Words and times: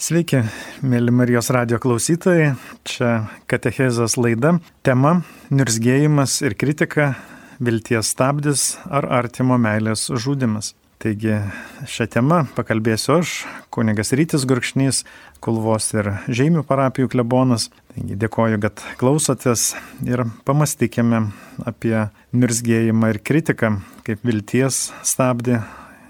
Sveiki, 0.00 0.38
mėly 0.80 1.12
Marijos 1.12 1.50
radio 1.52 1.76
klausytojai. 1.76 2.54
Čia 2.88 3.26
Katechezos 3.52 4.14
laida. 4.16 4.54
Tema- 4.80 5.20
nirzgėjimas 5.52 6.38
ir 6.40 6.54
kritika, 6.56 7.16
vilties 7.60 8.08
stabdis 8.08 8.78
ar 8.88 9.04
artimo 9.04 9.58
meilės 9.60 10.08
žudimas. 10.08 10.72
Taigi 10.98 11.42
šią 11.84 12.06
temą 12.16 12.48
pakalbėsiu 12.56 13.18
aš, 13.18 13.44
kunigas 13.70 14.12
Rytis 14.16 14.46
Gurkšnys, 14.48 15.04
Kulvos 15.38 15.92
ir 15.92 16.04
Žeminių 16.32 16.64
parapijų 16.64 17.10
klebonas. 17.12 17.68
Taigi 17.92 18.16
dėkoju, 18.16 18.58
kad 18.58 18.80
klausotės 18.96 19.74
ir 20.06 20.24
pamastykime 20.46 21.30
apie 21.66 22.08
nirzgėjimą 22.32 23.12
ir 23.12 23.18
kritiką 23.18 23.82
kaip 24.02 24.24
vilties 24.24 24.92
stabdį 25.02 25.62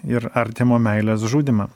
ir 0.04 0.30
artimo 0.32 0.78
meilės 0.78 1.26
žudimą. 1.26 1.70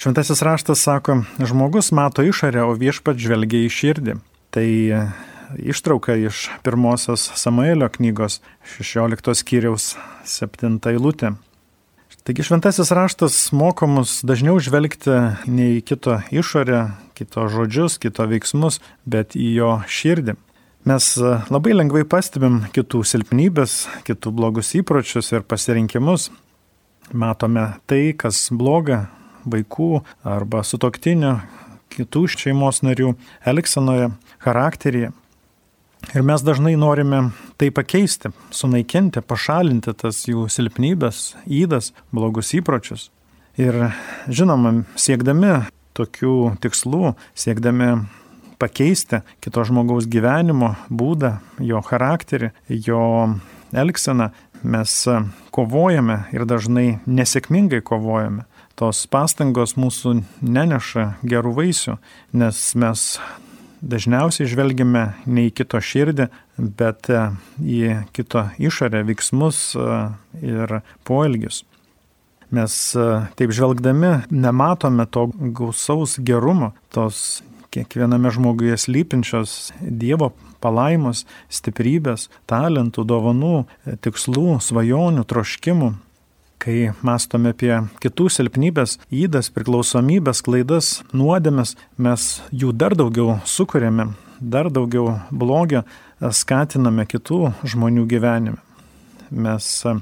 Šventasis 0.00 0.42
raštas 0.42 0.80
sako, 0.80 1.18
žmogus 1.38 1.92
mato 1.92 2.22
išorę, 2.24 2.62
o 2.64 2.72
viešpat 2.72 3.18
žvelgia 3.20 3.66
į 3.66 3.72
širdį. 3.76 4.14
Tai 4.48 4.64
e, 4.64 5.00
ištrauka 5.60 6.16
iš 6.16 6.46
pirmosios 6.64 7.26
Samuelio 7.36 7.90
knygos 7.92 8.38
16 8.78 9.36
skyriaus 9.36 9.90
7 10.24 10.78
eilutė. 10.88 11.34
Taigi 12.24 12.48
šventasis 12.48 12.94
raštas 12.96 13.36
moko 13.52 13.90
mus 13.92 14.22
dažniau 14.24 14.56
žvelgti 14.56 15.18
ne 15.52 15.68
į 15.74 15.84
kito 15.84 16.16
išorę, 16.32 16.80
kito 17.12 17.44
žodžius, 17.52 18.00
kito 18.00 18.24
veiksmus, 18.24 18.80
bet 19.04 19.36
į 19.36 19.52
jo 19.58 19.70
širdį. 19.84 20.38
Mes 20.88 21.12
e, 21.20 21.36
labai 21.52 21.76
lengvai 21.76 22.08
pastebim 22.08 22.62
kitų 22.72 23.04
silpnybės, 23.04 23.82
kitų 24.08 24.32
blogus 24.32 24.72
įpročius 24.80 25.28
ir 25.36 25.44
pasirinkimus. 25.44 26.30
Matome 27.12 27.74
tai, 27.84 28.14
kas 28.16 28.46
bloga, 28.48 29.10
vaikų 29.44 30.02
arba 30.26 30.62
sutoktinių, 30.66 31.38
kitų 31.90 32.26
šeimos 32.30 32.82
narių 32.86 33.14
elgsenoje, 33.48 34.10
charakteryje. 34.44 35.10
Ir 36.16 36.24
mes 36.24 36.42
dažnai 36.42 36.72
norime 36.80 37.30
tai 37.60 37.68
pakeisti, 37.74 38.30
sunaikinti, 38.56 39.20
pašalinti 39.20 39.92
tas 40.00 40.22
jų 40.26 40.46
silpnybės, 40.50 41.34
įdas, 41.44 41.92
blogus 42.14 42.54
įpročius. 42.56 43.10
Ir 43.60 43.90
žinoma, 44.30 44.86
siekdami 44.96 45.66
tokių 45.98 46.56
tikslų, 46.64 47.12
siekdami 47.36 47.90
pakeisti 48.60 49.20
kito 49.44 49.64
žmogaus 49.68 50.08
gyvenimo 50.10 50.74
būdą, 50.88 51.36
jo 51.60 51.82
charakterį, 51.84 52.52
jo 52.88 53.02
elgseną, 53.76 54.30
mes 54.60 54.92
kovojame 55.54 56.24
ir 56.36 56.44
dažnai 56.48 57.00
nesėkmingai 57.08 57.80
kovojame 57.84 58.44
tos 58.80 59.04
pastangos 59.12 59.76
mūsų 59.76 60.16
neneša 60.40 61.06
gerų 61.26 61.52
vaisių, 61.58 61.98
nes 62.40 62.60
mes 62.80 63.06
dažniausiai 63.80 64.48
žvelgiame 64.48 65.04
ne 65.26 65.46
į 65.48 65.54
kito 65.60 65.80
širdį, 65.84 66.28
bet 66.80 67.10
e, 67.12 67.26
į 67.60 67.80
kito 68.16 68.46
išorę 68.60 69.02
veiksmus 69.08 69.60
e, 69.76 70.00
ir 70.44 70.80
poelgius. 71.08 71.64
Mes 72.50 72.76
e, 72.96 73.06
taip 73.38 73.54
žvelgdami 73.56 74.30
nematome 74.32 75.06
to 75.12 75.28
gausaus 75.56 76.18
gerumo, 76.18 76.72
tos 76.92 77.40
kiekviename 77.70 78.32
žmoguje 78.34 78.76
slypinčios 78.80 79.70
Dievo 79.80 80.32
palaimos, 80.60 81.24
stiprybės, 81.48 82.28
talentų, 82.50 83.06
dovanų, 83.08 83.56
tikslų, 84.04 84.58
svajonių, 84.60 85.24
troškimų, 85.24 85.94
Kai 86.60 86.90
mastome 87.00 87.54
apie 87.54 87.72
kitų 88.04 88.26
silpnybės, 88.28 88.98
įdas, 89.08 89.48
priklausomybės, 89.54 90.42
klaidas, 90.44 90.88
nuodėmes, 91.16 91.72
mes 91.96 92.26
jų 92.52 92.74
dar 92.76 92.92
daugiau 93.00 93.38
sukūrėme, 93.48 94.10
dar 94.40 94.68
daugiau 94.68 95.14
blogio 95.32 95.86
skatiname 96.20 97.06
kitų 97.08 97.54
žmonių 97.64 98.04
gyvenime. 98.10 98.60
Mes 99.32 99.68
e, 99.88 99.94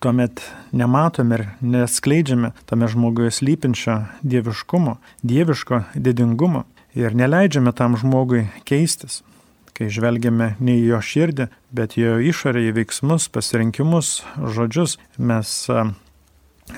tuomet 0.00 0.40
nematome 0.72 1.36
ir 1.36 1.44
neskleidžiame 1.60 2.54
tame 2.70 2.88
žmoguje 2.88 3.34
slypinčio 3.42 3.98
dieviškumo, 4.24 4.96
dieviško 5.20 5.82
didingumo 5.92 6.64
ir 6.96 7.12
neleidžiame 7.12 7.76
tam 7.76 8.00
žmogui 8.00 8.46
keistis 8.64 9.20
kai 9.76 9.88
žvelgiame 9.92 10.54
ne 10.60 10.76
į 10.80 10.86
jo 10.92 11.00
širdį, 11.02 11.48
bet 11.72 11.96
į 11.98 12.06
jo 12.06 12.14
išorę, 12.32 12.62
į 12.68 12.76
veiksmus, 12.80 13.28
pasirinkimus, 13.32 14.20
žodžius, 14.36 14.98
mes 15.18 15.52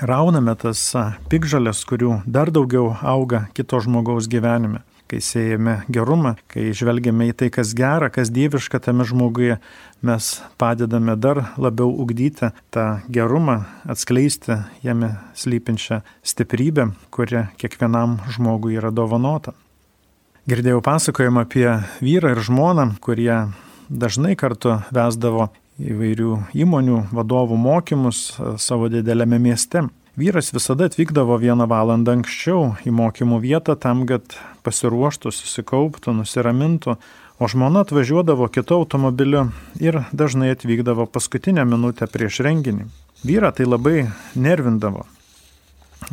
rauname 0.01 0.55
tas 0.59 0.81
pikžalės, 1.29 1.83
kurių 1.87 2.21
dar 2.25 2.51
daugiau 2.51 2.95
auga 3.01 3.47
kito 3.55 3.79
žmogaus 3.83 4.29
gyvenime. 4.31 4.83
Kai 5.05 5.19
siejame 5.21 5.83
gerumą, 5.85 6.31
kai 6.49 6.71
žvelgiame 6.73 7.27
į 7.29 7.35
tai, 7.37 7.51
kas 7.53 7.75
gera, 7.77 8.07
kas 8.09 8.31
dieviška 8.33 8.79
tame 8.81 9.05
žmoguje, 9.05 9.59
mes 10.01 10.29
padedame 10.57 11.13
dar 11.13 11.43
labiau 11.61 11.91
ugdyti 11.93 12.49
tą 12.73 12.85
gerumą, 13.13 13.59
atskleisti 13.85 14.63
jame 14.81 15.11
slypinčią 15.37 16.01
stiprybę, 16.25 16.87
kuri 17.13 17.45
kiekvienam 17.61 18.17
žmogui 18.33 18.79
yra 18.81 18.89
dovanota. 18.89 19.53
Girdėjau 20.45 20.77
pasakojimą 20.85 21.41
apie 21.41 21.65
vyrą 22.05 22.35
ir 22.35 22.39
žmoną, 22.45 22.83
kurie 23.01 23.47
dažnai 23.89 24.35
kartu 24.37 24.75
vesdavo 24.93 25.47
įvairių 25.81 26.35
įmonių 26.53 26.99
vadovų 27.09 27.57
mokymus 27.57 28.19
e, 28.37 28.51
savo 28.61 28.85
didelėme 28.93 29.39
mieste. 29.41 29.87
Vyras 30.13 30.53
visada 30.53 30.85
atvykdavo 30.85 31.39
vieną 31.41 31.65
valandą 31.65 32.13
anksčiau 32.19 32.75
į 32.85 32.93
mokymų 32.93 33.41
vietą 33.41 33.73
tam, 33.73 34.05
kad 34.05 34.37
pasiruoštų, 34.61 35.33
susikauptų, 35.33 36.13
nusiramintų, 36.21 36.95
o 37.41 37.49
žmona 37.49 37.81
atvažiuodavo 37.81 38.45
kitu 38.53 38.77
automobiliu 38.77 39.47
ir 39.81 40.03
dažnai 40.13 40.53
atvykdavo 40.53 41.09
paskutinę 41.09 41.65
minutę 41.65 42.05
prieš 42.05 42.43
renginį. 42.45 42.85
Vyra 43.25 43.49
tai 43.49 43.65
labai 43.65 44.05
nervindavo. 44.37 45.07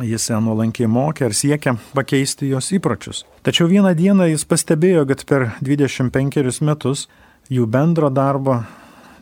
Jis 0.01 0.29
ją 0.31 0.39
nuolankiai 0.41 0.89
mokė 0.89 1.27
ir 1.29 1.35
siekė 1.37 1.75
pakeisti 1.93 2.49
jos 2.49 2.71
įpročius. 2.73 3.23
Tačiau 3.45 3.67
vieną 3.69 3.93
dieną 3.97 4.29
jis 4.31 4.45
pastebėjo, 4.49 5.05
kad 5.09 5.25
per 5.29 5.51
25 5.61 6.61
metus 6.65 7.07
jų 7.53 7.67
bendro 7.69 8.09
darbo 8.09 8.63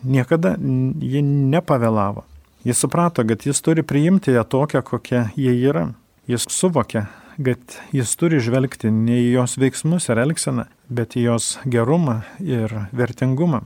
niekada 0.04 0.56
ji 0.56 1.24
nepavėlavo. 1.26 2.24
Jis 2.64 2.78
suprato, 2.78 3.26
kad 3.26 3.44
jis 3.46 3.62
turi 3.66 3.84
priimti 3.84 4.36
ją 4.36 4.46
tokią, 4.46 4.84
kokia 4.86 5.26
jie 5.36 5.54
yra. 5.66 5.90
Jis 6.30 6.46
suvokė, 6.54 7.08
kad 7.42 7.78
jis 7.92 8.14
turi 8.16 8.40
žvelgti 8.44 8.92
ne 8.94 9.18
į 9.24 9.32
jos 9.40 9.58
veiksmus 9.60 10.08
ir 10.12 10.22
elgseną, 10.22 10.68
bet 10.88 11.18
į 11.18 11.26
jos 11.26 11.56
gerumą 11.66 12.22
ir 12.40 12.86
vertingumą. 12.94 13.64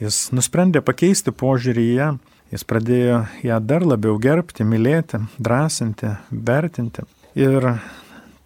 Jis 0.00 0.30
nusprendė 0.34 0.82
pakeisti 0.82 1.30
požiūrį 1.30 1.86
į 1.86 1.94
ją 1.98 2.10
Jis 2.50 2.66
pradėjo 2.66 3.22
ją 3.46 3.60
dar 3.62 3.84
labiau 3.86 4.18
gerbti, 4.18 4.66
mylėti, 4.66 5.22
drąsinti, 5.38 6.16
vertinti. 6.30 7.04
Ir 7.38 7.68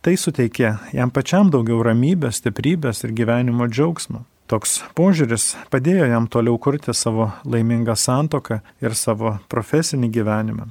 tai 0.05 0.15
suteikė 0.21 0.75
jam 0.93 1.13
pačiam 1.15 1.49
daugiau 1.53 1.81
ramybės, 1.87 2.43
stiprybės 2.43 3.01
ir 3.07 3.15
gyvenimo 3.17 3.69
džiaugsmo. 3.71 4.27
Toks 4.45 4.83
požiūris 4.93 5.55
padėjo 5.73 6.11
jam 6.11 6.27
toliau 6.29 6.59
kurti 6.61 6.93
savo 6.93 7.31
laimingą 7.49 7.97
santoką 7.97 8.61
ir 8.85 8.93
savo 8.93 9.39
profesinį 9.49 10.11
gyvenimą. 10.13 10.69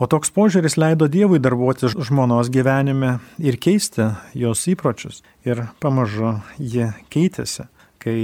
O 0.00 0.08
toks 0.10 0.32
požiūris 0.34 0.78
leido 0.80 1.06
Dievui 1.06 1.38
darbuoti 1.38 1.92
žmonos 1.92 2.48
gyvenime 2.50 3.18
ir 3.38 3.60
keisti 3.60 4.08
jos 4.34 4.64
įpročius. 4.72 5.20
Ir 5.44 5.66
pamažu 5.84 6.38
jie 6.56 6.88
keitėsi. 7.12 7.68
Kai 8.00 8.16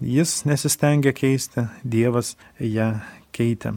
jis 0.00 0.38
nesistengė 0.46 1.12
keisti, 1.18 1.66
Dievas 1.82 2.36
ją 2.62 2.94
keitė. 3.34 3.74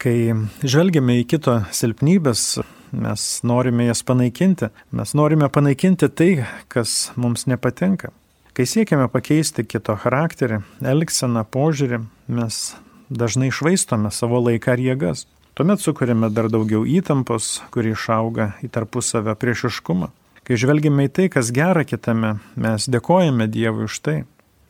Kai 0.00 0.32
žvelgiame 0.64 1.18
į 1.20 1.24
kito 1.28 1.58
silpnybės, 1.76 2.62
mes 2.96 3.24
norime 3.44 3.84
jas 3.90 4.00
panaikinti, 4.08 4.70
mes 4.96 5.10
norime 5.12 5.50
panaikinti 5.52 6.08
tai, 6.08 6.28
kas 6.72 7.10
mums 7.20 7.44
nepatinka. 7.50 8.08
Kai 8.56 8.64
siekiame 8.64 9.10
pakeisti 9.12 9.66
kito 9.68 9.98
charakterį, 10.00 10.62
elgseną, 10.80 11.42
požiūrį, 11.52 11.98
mes 12.32 12.60
dažnai 13.12 13.50
išvaistome 13.50 14.08
savo 14.08 14.40
laiką 14.40 14.78
ir 14.78 14.86
jėgas. 14.86 15.26
Tuomet 15.52 15.84
sukūrėme 15.84 16.30
dar 16.32 16.48
daugiau 16.48 16.86
įtampos, 16.88 17.58
kuri 17.68 17.92
išauga 17.92 18.54
į 18.64 18.70
tarpusavę 18.72 19.34
priešiškumą. 19.36 20.08
Kai 20.48 20.56
žvelgime 20.56 21.10
į 21.10 21.12
tai, 21.12 21.26
kas 21.28 21.50
gera 21.52 21.84
kitame, 21.84 22.38
mes 22.56 22.88
dėkojame 22.88 23.50
Dievui 23.52 23.84
už 23.84 24.00
tai. 24.00 24.16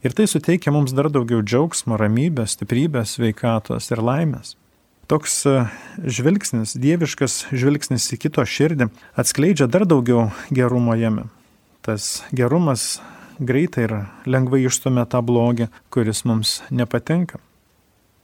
Ir 0.03 0.17
tai 0.19 0.27
suteikia 0.27 0.75
mums 0.75 0.91
dar 0.91 1.07
daugiau 1.07 1.39
džiaugsmo, 1.45 1.95
ramybės, 2.01 2.57
stiprybės, 2.59 3.15
sveikatos 3.15 3.93
ir 3.95 4.03
laimės. 4.03 4.57
Toks 5.11 5.47
e, 5.47 5.53
žvilgsnis, 6.07 6.77
dieviškas 6.79 7.49
žvilgsnis 7.51 8.05
į 8.15 8.19
kito 8.23 8.45
širdį 8.47 8.87
atskleidžia 9.19 9.67
dar 9.67 9.83
daugiau 9.83 10.29
gerumo 10.55 10.95
jame. 10.95 11.25
Tas 11.83 12.21
gerumas 12.31 13.01
greitai 13.43 13.89
ir 13.89 13.95
lengvai 14.31 14.63
išstumia 14.69 15.09
tą 15.11 15.19
blogį, 15.27 15.67
kuris 15.91 16.23
mums 16.31 16.61
nepatinka. 16.71 17.43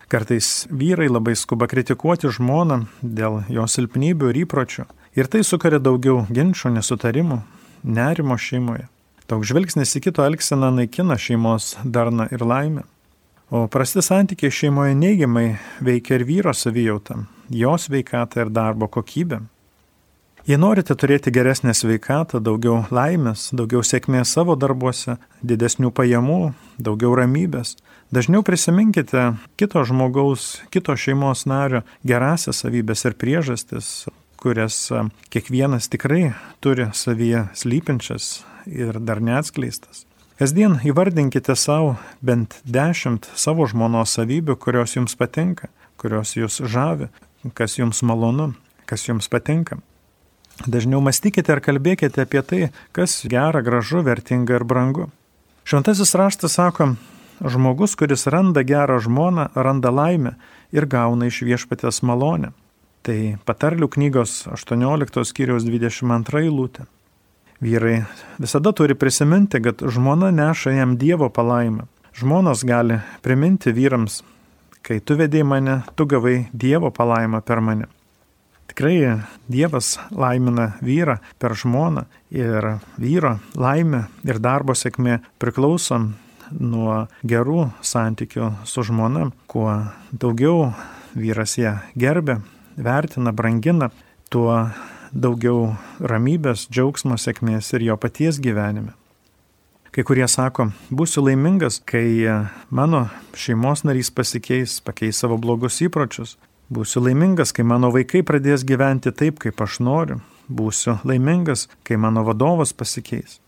Kartais 0.06 0.68
vyrai 0.70 1.08
labai 1.10 1.34
skuba 1.34 1.66
kritikuoti 1.66 2.30
žmoną 2.30 2.84
dėl 3.02 3.42
jo 3.50 3.66
silpnybių 3.66 4.30
ir 4.30 4.42
įpročių. 4.44 4.86
Ir 5.18 5.26
tai 5.26 5.42
sukaria 5.42 5.82
daugiau 5.82 6.22
ginčių, 6.30 6.70
nesutarimų, 6.76 7.40
nerimo 7.82 8.38
šeimoje. 8.38 8.86
Toks 9.26 9.50
žvilgsnis 9.50 9.98
į 9.98 10.06
kito 10.06 10.22
elgseną 10.22 10.70
naikina 10.70 11.18
šeimos 11.18 11.74
darną 11.82 12.28
ir 12.30 12.46
laimę. 12.46 12.86
O 13.50 13.66
prasti 13.70 14.02
santykiai 14.02 14.50
šeimoje 14.50 14.94
neigiamai 14.98 15.52
veikia 15.78 16.16
ir 16.18 16.24
vyro 16.26 16.54
savijautą, 16.54 17.20
jos 17.50 17.86
veikatą 17.90 18.40
ir 18.42 18.48
darbo 18.50 18.88
kokybę. 18.90 19.38
Jei 20.46 20.58
norite 20.58 20.94
turėti 20.98 21.30
geresnę 21.34 21.72
sveikatą, 21.74 22.40
daugiau 22.42 22.80
laimės, 22.94 23.48
daugiau 23.54 23.84
sėkmės 23.86 24.30
savo 24.34 24.54
darbuose, 24.58 25.16
didesnių 25.46 25.92
pajamų, 25.94 26.40
daugiau 26.78 27.14
ramybės, 27.18 27.76
dažniau 28.14 28.42
prisiminkite 28.46 29.24
kito 29.58 29.82
žmogaus, 29.86 30.60
kito 30.74 30.94
šeimos 30.98 31.46
nario 31.46 31.84
gerasias 32.06 32.62
savybės 32.62 33.06
ir 33.06 33.14
priežastis, 33.18 33.92
kurias 34.42 34.80
kiekvienas 35.30 35.86
tikrai 35.90 36.32
turi 36.62 36.90
savyje 36.94 37.46
slypinčias 37.54 38.44
ir 38.66 38.98
dar 39.02 39.22
neatskleistas. 39.22 40.02
Kasdien 40.36 40.74
įvardinkite 40.84 41.54
savo 41.56 41.94
bent 42.20 42.58
dešimt 42.68 43.24
savo 43.40 43.64
žmonos 43.64 44.12
savybių, 44.18 44.58
kurios 44.60 44.92
jums 44.92 45.14
patinka, 45.16 45.70
kurios 45.96 46.34
jūs 46.36 46.58
žavi, 46.60 47.06
kas 47.56 47.78
jums 47.78 48.02
malonu, 48.04 48.50
kas 48.84 49.06
jums 49.08 49.30
patinka. 49.32 49.78
Dažniau 50.68 51.00
mąstykite 51.00 51.54
ir 51.54 51.62
kalbėkite 51.64 52.26
apie 52.26 52.42
tai, 52.44 52.58
kas 52.92 53.22
gera, 53.24 53.62
gražu, 53.64 54.02
vertinga 54.04 54.58
ir 54.58 54.64
brangu. 54.68 55.06
Šventasis 55.64 56.12
raštas 56.20 56.58
sako, 56.60 56.90
žmogus, 57.40 57.96
kuris 57.96 58.28
randa 58.28 58.60
gerą 58.60 58.98
žmoną, 59.00 59.48
randa 59.56 59.88
laimę 59.88 60.34
ir 60.68 60.84
gauna 60.84 61.30
iš 61.32 61.40
viešpatės 61.48 62.02
malonę. 62.04 62.52
Tai 63.08 63.18
patarlių 63.48 63.88
knygos 63.88 64.42
18 64.52 65.24
skyriaus 65.32 65.64
22 65.64 66.44
eilutė. 66.44 66.84
Vyrai 67.60 68.04
visada 68.38 68.72
turi 68.72 68.94
prisiminti, 68.94 69.62
kad 69.62 69.80
žmona 69.80 70.30
neša 70.30 70.76
jam 70.76 70.96
Dievo 71.00 71.28
palaimą. 71.28 71.86
Žmonos 72.16 72.64
gali 72.64 73.00
priminti 73.24 73.72
vyrams, 73.72 74.22
kai 74.84 75.00
tu 75.00 75.16
vedėjai 75.16 75.44
mane, 75.44 75.76
tu 75.96 76.06
gavai 76.08 76.46
Dievo 76.52 76.90
palaimą 76.92 77.40
per 77.44 77.60
mane. 77.60 77.88
Tikrai 78.68 79.22
Dievas 79.48 79.94
laimina 80.10 80.74
vyrą 80.84 81.16
per 81.40 81.54
žmoną 81.56 82.04
ir 82.34 82.76
vyro 83.00 83.36
laimė 83.56 84.02
ir 84.26 84.40
darbo 84.42 84.74
sėkmė 84.76 85.20
priklauso 85.40 86.00
nuo 86.50 87.06
gerų 87.24 87.70
santykių 87.80 88.50
su 88.68 88.84
žmona. 88.84 89.30
Kuo 89.48 89.70
daugiau 90.12 90.74
vyras 91.16 91.56
ją 91.56 91.78
gerbė, 91.96 92.40
vertina, 92.76 93.32
brangina, 93.32 93.90
tuo 94.28 94.66
daugiau 95.16 95.74
ramybės, 96.00 96.66
džiaugsmo, 96.70 97.16
sėkmės 97.20 97.72
ir 97.76 97.88
jo 97.88 97.96
paties 98.00 98.40
gyvenime. 98.42 98.92
Kai 99.96 100.04
kurie 100.04 100.26
sako, 100.28 100.68
būsiu 100.92 101.22
laimingas, 101.24 101.78
kai 101.88 102.28
mano 102.68 103.06
šeimos 103.32 103.80
narys 103.88 104.10
pasikeis, 104.12 104.76
pakeis 104.84 105.22
savo 105.22 105.38
blogus 105.40 105.80
įpročius. 105.80 106.36
Būsiu 106.68 107.00
laimingas, 107.06 107.54
kai 107.56 107.64
mano 107.64 107.88
vaikai 107.94 108.20
pradės 108.26 108.66
gyventi 108.66 109.12
taip, 109.14 109.38
kaip 109.40 109.62
aš 109.62 109.78
noriu. 109.80 110.18
Būsiu 110.52 110.98
laimingas, 111.06 111.64
kai 111.86 111.96
mano 111.96 112.26
vadovas 112.26 112.74
pasikeis. 112.76 113.38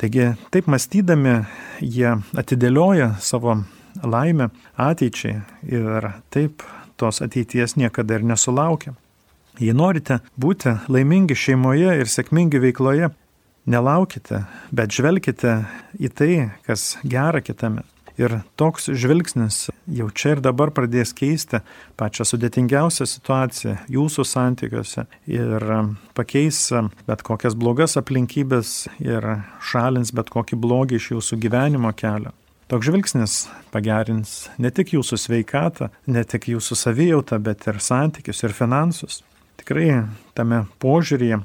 Taigi, 0.00 0.32
taip 0.54 0.70
mąstydami, 0.70 1.42
jie 1.84 2.16
atidėlioja 2.40 3.12
savo 3.20 3.58
laimę 4.00 4.48
ateičiai 4.80 5.42
ir 5.68 6.08
taip 6.32 6.64
tos 6.96 7.20
ateities 7.22 7.76
niekada 7.76 8.16
ir 8.16 8.24
nesulaukia. 8.32 8.94
Jei 9.60 9.74
norite 9.76 10.20
būti 10.40 10.72
laimingi 10.88 11.36
šeimoje 11.36 11.98
ir 12.00 12.08
sėkmingi 12.08 12.60
veikloje, 12.62 13.10
nelaukite, 13.68 14.44
bet 14.72 14.94
žvelkite 14.96 15.56
į 16.00 16.12
tai, 16.16 16.34
kas 16.66 16.96
gera 17.04 17.42
kitame. 17.44 17.84
Ir 18.20 18.42
toks 18.60 18.90
žvilgsnis 18.92 19.70
jau 19.88 20.10
čia 20.12 20.34
ir 20.34 20.42
dabar 20.44 20.70
pradės 20.76 21.14
keisti 21.16 21.62
pačią 21.96 22.26
sudėtingiausią 22.28 23.06
situaciją 23.08 23.78
jūsų 23.92 24.26
santykiuose 24.28 25.06
ir 25.32 25.64
pakeis 26.16 26.60
bet 27.08 27.24
kokias 27.24 27.56
blogas 27.56 27.96
aplinkybės 27.96 28.74
ir 29.00 29.24
šalins 29.64 30.12
bet 30.12 30.28
kokį 30.32 30.60
blogį 30.60 31.00
iš 31.00 31.10
jūsų 31.14 31.40
gyvenimo 31.46 31.92
kelio. 31.96 32.34
Toks 32.68 32.88
žvilgsnis 32.88 33.40
pagerins 33.72 34.46
ne 34.60 34.70
tik 34.72 34.92
jūsų 34.94 35.18
sveikatą, 35.20 35.90
ne 36.06 36.22
tik 36.24 36.52
jūsų 36.52 36.76
savijautą, 36.78 37.40
bet 37.40 37.66
ir 37.68 37.80
santykius 37.80 38.44
ir 38.44 38.54
finansus. 38.56 39.22
Tikrai 39.62 40.08
tame 40.34 40.64
požiūrėje, 40.82 41.36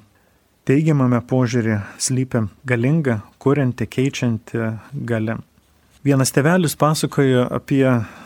teigiamame 0.66 1.19
požiūrėje 1.30 1.75
slypi 2.02 2.40
galinga, 2.66 3.19
kurianti, 3.38 3.86
keičianti 3.86 4.72
gale. 5.06 5.36
Vienas 6.02 6.34
tevelis 6.34 6.74
pasakojo 6.81 7.44
apie 7.54 7.84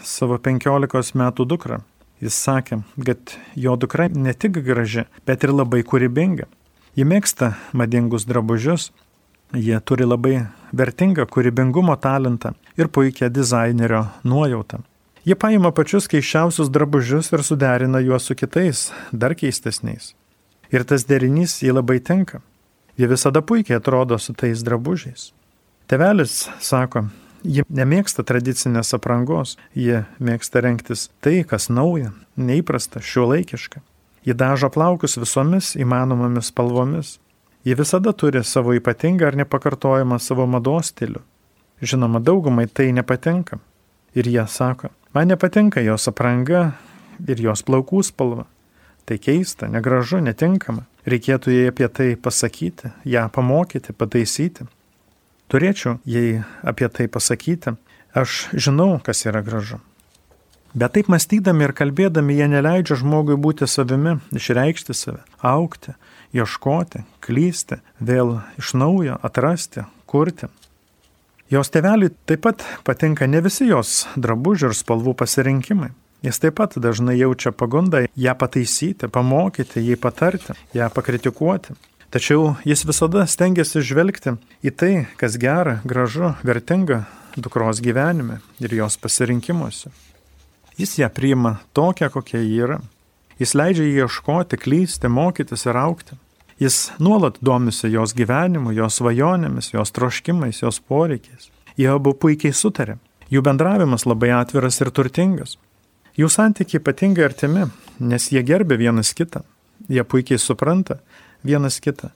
savo 0.07 0.37
15 0.39 1.17
metų 1.19 1.43
dukrą. 1.43 1.81
Jis 2.23 2.37
sakė, 2.39 2.77
kad 3.03 3.35
jo 3.59 3.75
dukra 3.75 4.05
ne 4.15 4.31
tik 4.31 4.61
graži, 4.63 5.03
bet 5.27 5.43
ir 5.43 5.51
labai 5.51 5.81
kūrybinga. 5.83 6.47
Ji 6.95 7.07
mėgsta 7.11 7.57
madingus 7.75 8.23
drabužius, 8.29 8.93
jie 9.51 9.75
turi 9.83 10.07
labai 10.07 10.37
vertingą 10.71 11.27
kūrybingumo 11.27 11.97
talentą 11.99 12.53
ir 12.79 12.87
puikią 12.87 13.27
dizainerio 13.27 14.05
nuojautą. 14.23 14.85
Jie 15.21 15.35
paima 15.37 15.69
pačius 15.69 16.07
keiščiausius 16.09 16.71
drabužius 16.73 17.27
ir 17.29 17.43
suderina 17.45 17.99
juos 18.01 18.25
su 18.25 18.33
kitais, 18.33 18.87
dar 19.11 19.35
keistesniais. 19.37 20.15
Ir 20.73 20.81
tas 20.89 21.05
derinys 21.05 21.59
jį 21.61 21.75
labai 21.75 21.99
tinka. 22.01 22.39
Jie 22.97 23.05
visada 23.11 23.43
puikiai 23.45 23.77
atrodo 23.77 24.17
su 24.17 24.33
tais 24.33 24.63
drabužiais. 24.65 25.27
Tevelis 25.85 26.47
sako, 26.63 27.03
jie 27.43 27.61
nemėgsta 27.69 28.25
tradicinės 28.25 28.95
aprangos, 28.97 29.59
jie 29.77 30.05
mėgsta 30.17 30.63
renktis 30.65 31.11
tai, 31.21 31.43
kas 31.45 31.69
nauja, 31.69 32.15
neįprasta, 32.37 33.01
šiuolaikiška. 33.05 33.81
Jie 34.25 34.33
dažo 34.37 34.71
plaukus 34.73 35.19
visomis 35.21 35.75
įmanomomis 35.77 36.49
spalvomis. 36.49 37.19
Jie 37.61 37.75
visada 37.77 38.13
turi 38.17 38.41
savo 38.41 38.73
ypatingą 38.73 39.29
ar 39.29 39.37
nepakartojamą 39.37 40.17
savo 40.17 40.47
mados 40.49 40.89
stilių. 40.95 41.21
Žinoma, 41.81 42.21
daugumai 42.25 42.65
tai 42.65 42.89
nepatinka. 42.93 43.59
Ir 44.17 44.27
jie 44.27 44.43
sako, 44.49 44.89
Man 45.13 45.27
nepatinka 45.27 45.81
jos 45.83 46.07
apranga 46.07 46.71
ir 47.27 47.41
jos 47.43 47.65
plaukų 47.67 47.99
spalva. 48.07 48.45
Tai 49.03 49.17
keista, 49.19 49.67
negražu, 49.67 50.21
netinkama. 50.23 50.85
Reikėtų 51.03 51.51
jai 51.51 51.65
apie 51.71 51.87
tai 51.91 52.13
pasakyti, 52.15 52.93
ją 53.03 53.25
pamokyti, 53.33 53.91
pataisyti. 53.97 54.67
Turėčiau 55.51 55.97
jai 56.07 56.45
apie 56.63 56.87
tai 56.87 57.09
pasakyti. 57.11 57.75
Aš 58.15 58.47
žinau, 58.55 59.01
kas 59.03 59.25
yra 59.27 59.41
gražu. 59.43 59.81
Bet 60.71 60.95
taip 60.95 61.09
mąstydami 61.11 61.67
ir 61.67 61.73
kalbėdami 61.75 62.37
jie 62.37 62.47
neleidžia 62.47 62.95
žmogui 63.01 63.35
būti 63.35 63.67
savimi, 63.67 64.21
išreikšti 64.31 64.95
save, 64.95 65.19
aukti, 65.43 65.97
ieškoti, 66.31 67.03
klysti, 67.19 67.81
vėl 67.99 68.37
iš 68.59 68.71
naujo 68.79 69.19
atrasti, 69.27 69.83
kurti. 70.07 70.47
Jos 71.51 71.67
teveliui 71.67 72.13
taip 72.25 72.45
pat 72.45 72.63
patinka 72.87 73.27
ne 73.27 73.41
visi 73.43 73.65
jos 73.67 74.05
drabužių 74.15 74.69
ir 74.69 74.75
spalvų 74.77 75.13
pasirinkimai. 75.19 75.89
Jis 76.23 76.37
taip 76.39 76.55
pat 76.61 76.77
dažnai 76.79 77.17
jaučia 77.19 77.51
pagundą 77.51 78.05
ją 78.15 78.35
pataisyti, 78.39 79.09
pamokyti, 79.11 79.81
jai 79.83 79.97
patarti, 79.99 80.55
ją 80.77 80.87
pakritikuoti. 80.95 81.75
Tačiau 82.11 82.53
jis 82.67 82.85
visada 82.87 83.25
stengiasi 83.27 83.83
žvelgti 83.83 84.37
į 84.63 84.71
tai, 84.71 84.93
kas 85.19 85.35
gera, 85.41 85.79
gražu, 85.83 86.33
vertinga 86.47 87.03
dukros 87.35 87.83
gyvenime 87.83 88.39
ir 88.59 88.73
jos 88.75 88.95
pasirinkimuose. 89.01 89.91
Jis 90.79 90.97
ją 90.99 91.11
priima 91.11 91.57
tokią, 91.73 92.07
kokia 92.13 92.39
ji 92.39 92.63
yra. 92.63 92.79
Jis 93.39 93.55
leidžia 93.57 94.05
ieškoti, 94.05 94.59
klysti, 94.59 95.11
mokytis 95.11 95.65
ir 95.67 95.79
aukti. 95.83 96.15
Jis 96.61 96.91
nuolat 96.99 97.39
domisi 97.41 97.89
jos 97.89 98.11
gyvenimu, 98.13 98.69
jos 98.77 98.99
svajonėmis, 98.99 99.71
jos 99.73 99.91
troškimais, 99.97 100.59
jos 100.61 100.77
poreikiais. 100.85 101.47
Jie 101.73 101.87
abu 101.89 102.13
puikiai 102.13 102.53
sutarė. 102.53 102.99
Jų 103.33 103.41
bendravimas 103.47 104.05
labai 104.05 104.29
atviras 104.37 104.77
ir 104.83 104.91
turtingas. 104.93 105.55
Jų 106.19 106.29
santykiai 106.29 106.77
ypatingai 106.77 107.25
artimi, 107.25 107.65
nes 107.97 108.29
jie 108.29 108.43
gerbė 108.45 108.77
vienas 108.77 109.15
kitą. 109.17 109.41
Jie 109.89 110.05
puikiai 110.05 110.37
supranta 110.37 110.99
vienas 111.41 111.79
kitą, 111.81 112.11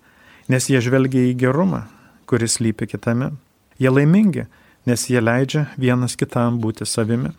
nes 0.46 0.70
jie 0.70 0.78
žvelgia 0.78 1.25
į 1.32 1.34
gerumą, 1.42 1.88
kuris 2.30 2.60
lypi 2.62 2.86
kitame. 2.94 3.32
Jie 3.82 3.90
laimingi, 3.90 4.46
nes 4.86 5.10
jie 5.10 5.25
leidžia 5.25 5.72
vienas 5.74 6.14
kitam 6.14 6.62
būti 6.62 6.86
savimi. 6.86 7.34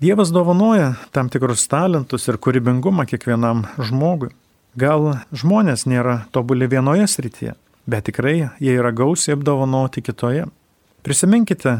Dievas 0.00 0.32
dovanoja 0.32 0.94
tam 1.12 1.28
tikrus 1.28 1.68
talentus 1.68 2.30
ir 2.32 2.40
kūrybingumą 2.40 3.04
kiekvienam 3.12 3.66
žmogui. 3.76 4.32
Gal 4.76 5.22
žmonės 5.32 5.86
nėra 5.88 6.26
tobuli 6.32 6.68
vienoje 6.68 7.06
srityje, 7.08 7.54
bet 7.88 8.08
tikrai 8.10 8.50
jie 8.60 8.74
yra 8.76 8.92
gausiai 8.92 9.36
apdovanoti 9.38 10.02
kitoje. 10.04 10.44
Prisiminkite, 11.02 11.78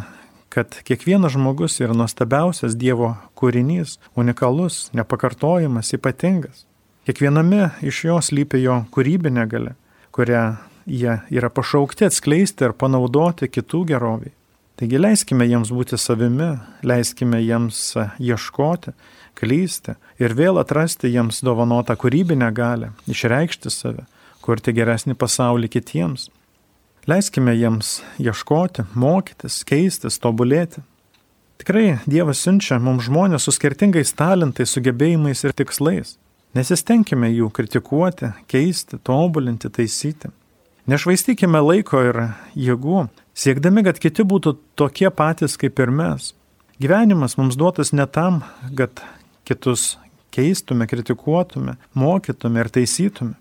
kad 0.49 0.78
kiekvienas 0.88 1.35
žmogus 1.37 1.80
yra 1.83 1.92
nuostabiausias 1.92 2.76
Dievo 2.78 3.12
kūrinys, 3.37 3.99
unikalus, 4.16 4.88
nepakartojimas, 4.97 5.92
ypatingas. 5.99 6.64
Kiekviename 7.04 7.71
iš 7.85 8.04
jo 8.04 8.16
slypi 8.25 8.62
jo 8.62 8.83
kūrybinė 8.95 9.45
gale, 9.49 9.76
kurią 10.12 10.57
jie 10.88 11.21
yra 11.30 11.52
pašaukti 11.52 12.09
atskleisti 12.09 12.68
ir 12.68 12.76
panaudoti 12.76 13.49
kitų 13.52 13.85
geroviai. 13.92 14.33
Taigi 14.79 14.99
leiskime 15.01 15.43
jiems 15.49 15.73
būti 15.75 15.99
savimi, 15.99 16.53
leiskime 16.87 17.41
jiems 17.43 17.81
ieškoti, 18.23 18.93
klysti 19.39 19.97
ir 20.23 20.35
vėl 20.39 20.61
atrasti 20.63 21.11
jiems 21.11 21.41
dovanotą 21.43 21.97
kūrybinę 21.99 22.53
galę, 22.55 22.93
išreikšti 23.11 23.73
save, 23.75 24.07
kurti 24.45 24.75
geresnį 24.77 25.17
pasaulį 25.19 25.73
kitiems. 25.75 26.29
Leiskime 27.11 27.57
jiems 27.57 27.97
ieškoti, 28.23 28.87
mokytis, 28.95 29.65
keistis, 29.67 30.21
tobulėti. 30.23 30.85
Tikrai 31.59 31.99
Dievas 32.07 32.45
siunčia 32.45 32.79
mums 32.79 33.09
žmonės 33.09 33.49
su 33.49 33.55
skirtingais 33.57 34.15
talentais, 34.15 34.71
sugebėjimais 34.71 35.43
ir 35.43 35.59
tikslais. 35.59 36.19
Nesistengime 36.55 37.33
jų 37.33 37.51
kritikuoti, 37.51 38.31
keisti, 38.47 39.03
tobulinti, 39.03 39.73
taisyti. 39.75 40.31
Nešvaistykime 40.89 41.59
laiko 41.67 42.05
ir 42.07 42.21
jėgų, 42.55 43.09
siekdami, 43.38 43.85
kad 43.87 44.00
kiti 44.02 44.26
būtų 44.26 44.57
tokie 44.78 45.09
patys 45.14 45.57
kaip 45.61 45.78
ir 45.78 45.95
mes. 45.95 46.33
Gyvenimas 46.83 47.38
mums 47.38 47.59
duotas 47.59 47.92
ne 47.95 48.07
tam, 48.07 48.42
kad 48.76 49.02
kitus 49.49 49.97
keistume, 50.35 50.87
kritikuotume, 50.87 51.78
mokytume 51.95 52.62
ir 52.62 52.71
taisytume. 52.71 53.35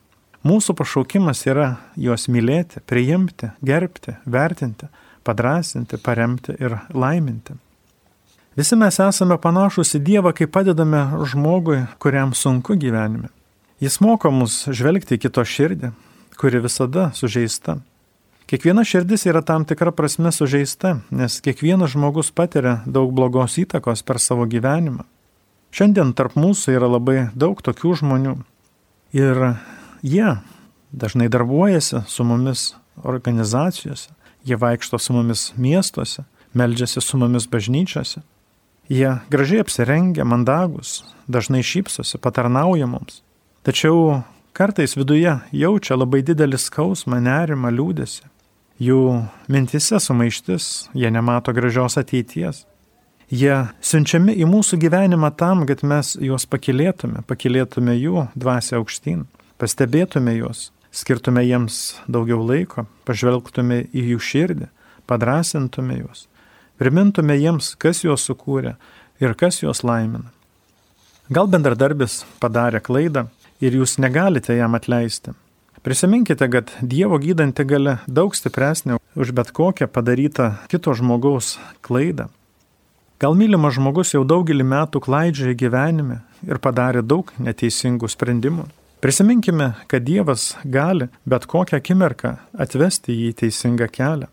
Mūsų 0.47 0.77
pašaukimas 0.79 1.41
yra 1.49 1.75
juos 1.99 2.27
mylėti, 2.31 2.79
priimti, 2.87 3.49
gerbti, 3.65 4.15
vertinti, 4.25 4.87
padrasinti, 5.27 5.97
paremti 5.99 6.55
ir 6.61 6.77
laiminti. 6.93 7.57
Visi 8.57 8.77
mes 8.79 8.95
esame 9.03 9.35
panašus 9.41 9.97
į 9.97 10.01
Dievą, 10.05 10.31
kai 10.33 10.47
padedame 10.49 11.03
žmogui, 11.29 11.83
kuriam 12.01 12.31
sunku 12.33 12.77
gyvenime. 12.79 13.29
Jis 13.83 13.99
moko 14.01 14.31
mus 14.33 14.63
žvelgti 14.73 15.17
į 15.17 15.25
kito 15.27 15.43
širdį, 15.45 15.91
kuri 16.39 16.63
visada 16.63 17.11
sužeista. 17.13 17.77
Kiekviena 18.47 18.85
širdis 18.87 19.25
yra 19.27 19.41
tam 19.43 19.65
tikra 19.67 19.91
prasme 19.91 20.31
sužeista, 20.31 20.93
nes 21.11 21.41
kiekvienas 21.43 21.91
žmogus 21.91 22.29
patiria 22.31 22.77
daug 22.85 23.09
blogos 23.11 23.57
įtakos 23.59 24.05
per 24.07 24.21
savo 24.23 24.45
gyvenimą. 24.47 25.03
Šiandien 25.75 26.13
tarp 26.15 26.37
mūsų 26.39 26.77
yra 26.77 26.87
labai 26.87 27.25
daug 27.35 27.59
tokių 27.59 27.91
žmonių 27.99 28.37
ir 29.19 29.41
jie 29.99 30.29
dažnai 30.95 31.27
darbuojasi 31.27 32.05
su 32.07 32.23
mumis 32.23 32.69
organizacijose, 33.03 34.15
jie 34.47 34.55
vaikšto 34.55 34.95
su 34.95 35.17
mumis 35.17 35.43
miestuose, 35.59 36.23
meldžiasi 36.55 37.03
su 37.03 37.19
mumis 37.19 37.49
bažnyčiose. 37.51 38.23
Jie 38.87 39.11
gražiai 39.27 39.65
apsirengia, 39.65 40.23
mandagus, 40.23 41.01
dažnai 41.27 41.65
šypsosi, 41.67 42.15
patarnauja 42.23 42.87
mums. 42.87 43.19
Tačiau 43.67 44.21
kartais 44.55 44.95
viduje 44.95 45.35
jaučia 45.51 45.99
labai 45.99 46.23
didelį 46.23 46.63
skausmą, 46.63 47.19
nerimą, 47.19 47.75
liūdėsi. 47.75 48.23
Jų 48.77 49.25
mintise 49.49 49.97
sumaištis, 49.97 50.89
jie 50.93 51.09
nemato 51.09 51.53
gražios 51.53 51.97
ateities. 51.97 52.65
Jie 53.33 53.55
siunčiami 53.83 54.35
į 54.37 54.45
mūsų 54.47 54.77
gyvenimą 54.79 55.31
tam, 55.35 55.65
kad 55.67 55.81
mes 55.83 56.13
juos 56.21 56.45
pakilėtume, 56.47 57.23
pakilėtume 57.27 57.97
jų 57.97 58.27
dvasę 58.37 58.77
aukštyn, 58.77 59.25
pastebėtume 59.59 60.37
juos, 60.37 60.69
skirtume 60.93 61.43
jiems 61.43 61.97
daugiau 62.07 62.39
laiko, 62.45 62.85
pažvelgtume 63.09 63.81
į 63.91 64.05
jų 64.13 64.21
širdį, 64.29 64.69
padrasintume 65.09 65.97
juos, 66.03 66.27
primintume 66.79 67.35
jiems, 67.35 67.73
kas 67.75 68.05
juos 68.05 68.29
sukūrė 68.29 68.77
ir 69.19 69.33
kas 69.35 69.63
juos 69.65 69.83
laimina. 69.83 70.29
Gal 71.27 71.49
bendradarbis 71.51 72.21
padarė 72.39 72.79
klaidą, 72.79 73.25
ir 73.59 73.73
jūs 73.73 73.97
negalite 74.01 74.55
jam 74.57 74.77
atleisti. 74.77 75.33
Prisiminkite, 75.87 76.49
kad 76.51 76.71
Dievo 76.81 77.15
gydanti 77.15 77.63
gale 77.63 77.93
daug 78.11 78.33
stipresnė 78.35 78.97
už 79.15 79.29
bet 79.31 79.53
kokią 79.55 79.85
padarytą 79.87 80.47
kito 80.67 80.91
žmogaus 80.91 81.53
klaidą. 81.79 82.25
Gal 83.23 83.37
mylimas 83.39 83.77
žmogus 83.77 84.09
jau 84.11 84.25
daugelį 84.27 84.65
metų 84.67 84.99
klaidžioja 85.05 85.55
gyvenime 85.55 86.17
ir 86.43 86.59
padarė 86.59 86.99
daug 87.07 87.31
neteisingų 87.39 88.09
sprendimų. 88.11 88.65
Prisiminkime, 88.99 89.69
kad 89.87 90.03
Dievas 90.03 90.57
gali 90.65 91.07
bet 91.23 91.47
kokią 91.47 91.79
akimirką 91.79 92.33
atvesti 92.65 93.15
jį 93.15 93.29
į 93.31 93.37
teisingą 93.43 93.87
kelią. 93.87 94.27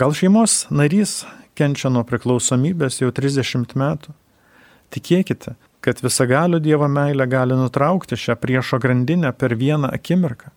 Gal 0.00 0.16
šeimos 0.16 0.62
narys 0.72 1.26
kenčia 1.60 1.90
nuo 1.92 2.06
priklausomybės 2.08 3.02
jau 3.02 3.10
30 3.12 3.76
metų. 3.76 4.16
Tikėkite, 4.96 5.52
kad 5.84 6.00
visagalio 6.00 6.56
Dievo 6.56 6.88
meilė 6.88 7.28
gali 7.28 7.60
nutraukti 7.60 8.16
šią 8.16 8.38
priešo 8.40 8.80
grandinę 8.80 9.34
per 9.36 9.52
vieną 9.60 9.92
akimirką. 10.00 10.54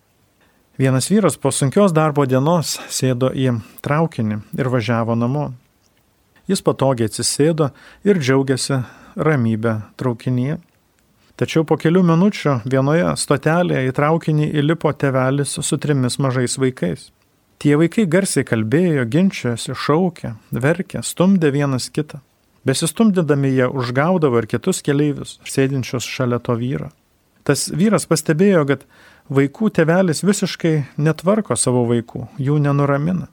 Vienas 0.77 1.11
vyras 1.11 1.37
po 1.37 1.51
sunkios 1.51 1.91
darbo 1.93 2.23
dienos 2.25 2.79
sėdo 2.89 3.27
į 3.29 3.51
traukinį 3.85 4.39
ir 4.57 4.69
važiavo 4.73 5.13
namo. 5.13 5.51
Jis 6.49 6.63
patogiai 6.65 7.11
atsisėdo 7.11 7.67
ir 8.01 8.17
džiaugiasi 8.17 8.79
ramybę 9.13 9.75
traukinyje. 10.01 10.55
Tačiau 11.37 11.61
po 11.69 11.77
kelių 11.77 12.01
minučių 12.09 12.55
vienoje 12.65 13.13
stotelėje 13.21 13.91
į 13.91 13.93
traukinį 13.99 14.49
įlipo 14.63 14.89
tevelis 14.97 15.53
su 15.61 15.77
trimis 15.77 16.17
mažais 16.17 16.57
vaikais. 16.57 17.11
Tie 17.61 17.77
vaikai 17.77 18.07
garsiai 18.09 18.41
kalbėjo, 18.41 19.05
ginčijosi, 19.05 19.77
šaukė, 19.77 20.33
verkė, 20.57 21.05
stumdė 21.05 21.53
vienas 21.53 21.91
kitą. 21.93 22.23
Besistumdydami 22.65 23.53
jie 23.53 23.69
užgaudavo 23.69 24.41
ir 24.41 24.49
kitus 24.49 24.81
keleivius, 24.81 25.37
sėdinčius 25.45 26.09
šalia 26.09 26.41
to 26.41 26.57
vyro. 26.57 26.89
Tas 27.45 27.67
vyras 27.69 28.07
pastebėjo, 28.07 28.65
kad 28.65 28.87
vaikų 29.29 29.69
tevelis 29.73 30.23
visiškai 30.23 30.73
netvarko 30.97 31.55
savo 31.55 31.85
vaikų, 31.89 32.27
jų 32.37 32.59
nenuramina. 32.63 33.29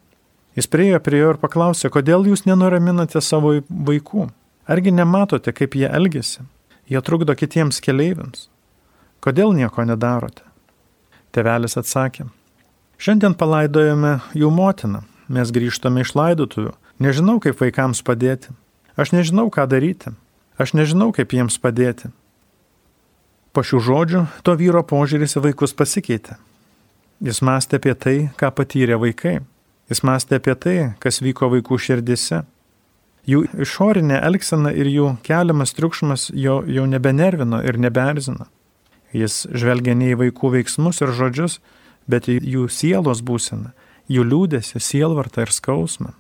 Jis 0.59 0.67
priejo 0.67 1.01
prie 1.01 1.21
jo 1.23 1.33
ir 1.35 1.39
paklausė, 1.41 1.91
kodėl 1.95 2.27
jūs 2.27 2.45
nenuraminate 2.47 3.23
savo 3.23 3.61
vaikų? 3.71 4.29
Argi 4.71 4.93
nematote, 4.95 5.53
kaip 5.55 5.75
jie 5.79 5.89
elgesi? 5.89 6.43
Jie 6.91 7.01
trukdo 7.07 7.35
kitiems 7.39 7.81
keleiviams. 7.83 8.49
Kodėl 9.23 9.55
nieko 9.55 9.85
nedarote? 9.87 10.43
Tevelis 11.31 11.77
atsakė, 11.79 12.27
šiandien 12.99 13.37
palaidojame 13.39 14.19
jų 14.35 14.51
motiną, 14.51 15.05
mes 15.31 15.53
grįžtame 15.55 16.03
iš 16.03 16.17
laidotuvių, 16.19 16.73
nežinau, 16.99 17.39
kaip 17.43 17.61
vaikams 17.63 18.03
padėti. 18.03 18.51
Aš 18.99 19.15
nežinau, 19.15 19.47
ką 19.55 19.69
daryti. 19.71 20.11
Aš 20.61 20.75
nežinau, 20.75 21.13
kaip 21.15 21.31
jiems 21.33 21.57
padėti. 21.63 22.11
Po 23.51 23.65
šių 23.67 23.81
žodžių 23.83 24.21
to 24.47 24.55
vyro 24.55 24.85
požiūris 24.87 25.35
į 25.39 25.43
vaikus 25.49 25.75
pasikeitė. 25.75 26.37
Jis 27.21 27.43
mąstė 27.45 27.81
apie 27.81 27.95
tai, 27.99 28.17
ką 28.39 28.53
patyrė 28.55 28.97
vaikai. 29.03 29.41
Jis 29.91 30.05
mąstė 30.07 30.39
apie 30.39 30.55
tai, 30.55 30.77
kas 31.03 31.19
vyko 31.21 31.51
vaikų 31.53 31.79
širdise. 31.83 32.45
Jų 33.29 33.43
išorinė 33.67 34.21
elgsena 34.25 34.71
ir 34.73 34.89
jų 34.89 35.11
keliamas 35.27 35.75
triukšmas 35.77 36.31
jo 36.33 36.61
jau 36.65 36.87
nebenervino 36.87 37.61
ir 37.67 37.77
neberzino. 37.83 38.47
Jis 39.13 39.43
žvelgia 39.51 39.97
ne 39.99 40.13
į 40.15 40.21
vaikų 40.23 40.55
veiksmus 40.55 41.03
ir 41.03 41.13
žodžius, 41.19 41.59
bet 42.07 42.31
į 42.31 42.39
jų 42.55 42.69
sielos 42.71 43.21
būseną, 43.27 43.75
jų 44.09 44.25
liūdėsi, 44.31 44.79
sielvartą 44.79 45.45
ir 45.45 45.53
skausmą. 45.53 46.15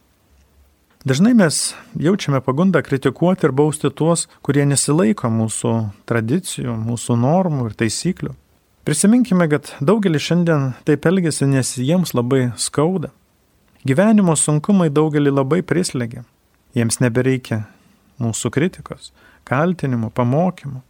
Dažnai 1.04 1.33
mes 1.33 1.75
jaučiame 1.97 2.42
pagundą 2.45 2.83
kritikuoti 2.85 3.47
ir 3.47 3.54
bausti 3.57 3.88
tuos, 3.88 4.26
kurie 4.45 4.66
nesilaiko 4.69 5.30
mūsų 5.33 5.71
tradicijų, 6.04 6.75
mūsų 6.76 7.16
normų 7.16 7.71
ir 7.71 7.76
taisyklių. 7.80 8.35
Prisiminkime, 8.85 9.47
kad 9.49 9.71
daugelis 9.80 10.26
šiandien 10.26 10.75
taip 10.85 11.09
elgesi, 11.09 11.49
nes 11.49 11.71
jiems 11.80 12.12
labai 12.12 12.50
skauda. 12.61 13.14
Gyvenimo 13.88 14.35
sunkumai 14.37 14.90
daugelį 14.92 15.33
labai 15.38 15.62
prislėgia. 15.64 16.26
Jiems 16.76 17.00
nebereikia 17.00 17.62
mūsų 18.21 18.52
kritikos, 18.52 19.14
kaltinimų, 19.49 20.12
pamokymų. 20.12 20.83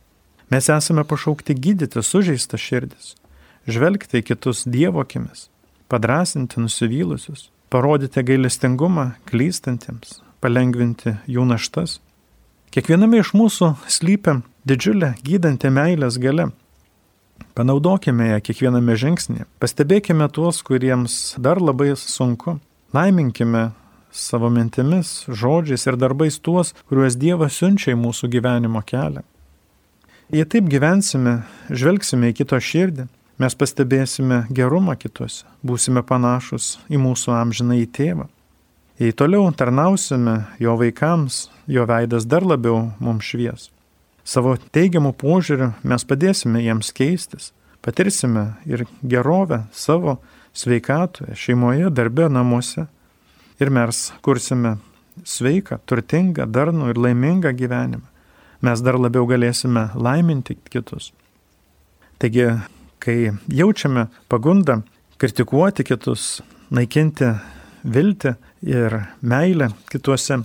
Mes 0.50 0.73
esame 0.75 1.07
pašaukti 1.07 1.55
gydyti 1.55 2.02
sužeistą 2.02 2.59
širdis, 2.59 3.14
žvelgti 3.71 4.19
į 4.19 4.26
kitus 4.33 4.67
Dievo 4.67 5.07
akimis, 5.07 5.47
padrasinti 5.87 6.59
nusivylusius 6.59 7.47
parodyti 7.71 8.23
gailestingumą 8.27 9.12
klystantiems, 9.31 10.21
palengvinti 10.43 11.17
jų 11.31 11.47
naštas. 11.49 11.99
Kiekviename 12.75 13.23
iš 13.23 13.33
mūsų 13.35 13.73
slypia 13.91 14.41
didžiulė 14.67 15.15
gydanti 15.27 15.71
meilės 15.75 16.19
gale. 16.23 16.50
Panaudokime 17.57 18.29
ją 18.31 18.41
kiekviename 18.45 18.95
žingsnėje, 19.00 19.47
pastebėkime 19.62 20.29
tuos, 20.31 20.61
kuriems 20.67 21.37
dar 21.39 21.59
labai 21.62 21.95
sunku, 21.99 22.59
laiminkime 22.95 23.71
savo 24.11 24.50
mintimis, 24.50 25.25
žodžiais 25.27 25.87
ir 25.87 25.99
darbais 25.99 26.39
tuos, 26.39 26.75
kuriuos 26.91 27.17
Dievas 27.19 27.59
siunčia 27.59 27.95
į 27.95 28.00
mūsų 28.03 28.31
gyvenimo 28.35 28.83
kelią. 28.87 29.23
Jei 30.31 30.47
taip 30.47 30.69
gyvensime, 30.71 31.41
žvelgsime 31.71 32.31
į 32.31 32.37
kito 32.43 32.59
širdį, 32.62 33.09
mes 33.40 33.56
pastebėsime 33.56 34.44
gerumą 34.52 34.97
kituose, 35.00 35.47
būsime 35.64 36.02
panašus 36.06 36.76
į 36.92 37.00
mūsų 37.00 37.32
amžiną 37.38 37.80
į 37.80 37.87
tėvą. 37.97 38.28
Jei 39.00 39.14
toliau 39.16 39.49
tarnausime 39.56 40.42
jo 40.61 40.75
vaikams, 40.76 41.47
jo 41.64 41.87
veidas 41.88 42.26
dar 42.28 42.44
labiau 42.44 42.90
mums 43.00 43.25
švies. 43.25 43.70
Savo 44.28 44.59
teigiamų 44.76 45.14
požiūrių 45.16 45.70
mes 45.88 46.04
padėsime 46.04 46.61
jiems 46.61 46.92
keistis, 46.92 47.54
patirsime 47.80 48.59
ir 48.68 48.85
gerovę 49.00 49.62
savo 49.73 50.18
sveikatoje, 50.52 51.32
šeimoje, 51.32 51.88
darbe, 51.90 52.28
namuose. 52.28 52.87
Ir 53.61 53.73
mes 53.73 54.11
kursime 54.25 54.76
sveiką, 55.25 55.80
turtingą, 55.88 56.44
darnų 56.49 56.92
ir 56.92 57.00
laimingą 57.00 57.54
gyvenimą. 57.56 58.04
Mes 58.61 58.85
dar 58.85 59.00
labiau 59.00 59.25
galėsime 59.28 59.88
laiminti 59.97 60.59
kitus. 60.68 61.11
Taigi, 62.20 62.50
kai 63.00 63.33
jaučiame 63.49 64.07
pagundą 64.28 64.80
kritikuoti 65.21 65.85
kitus, 65.88 66.40
naikinti 66.71 67.33
viltį 67.85 68.35
ir 68.69 68.97
meilę 69.21 69.71
kituose, 69.90 70.42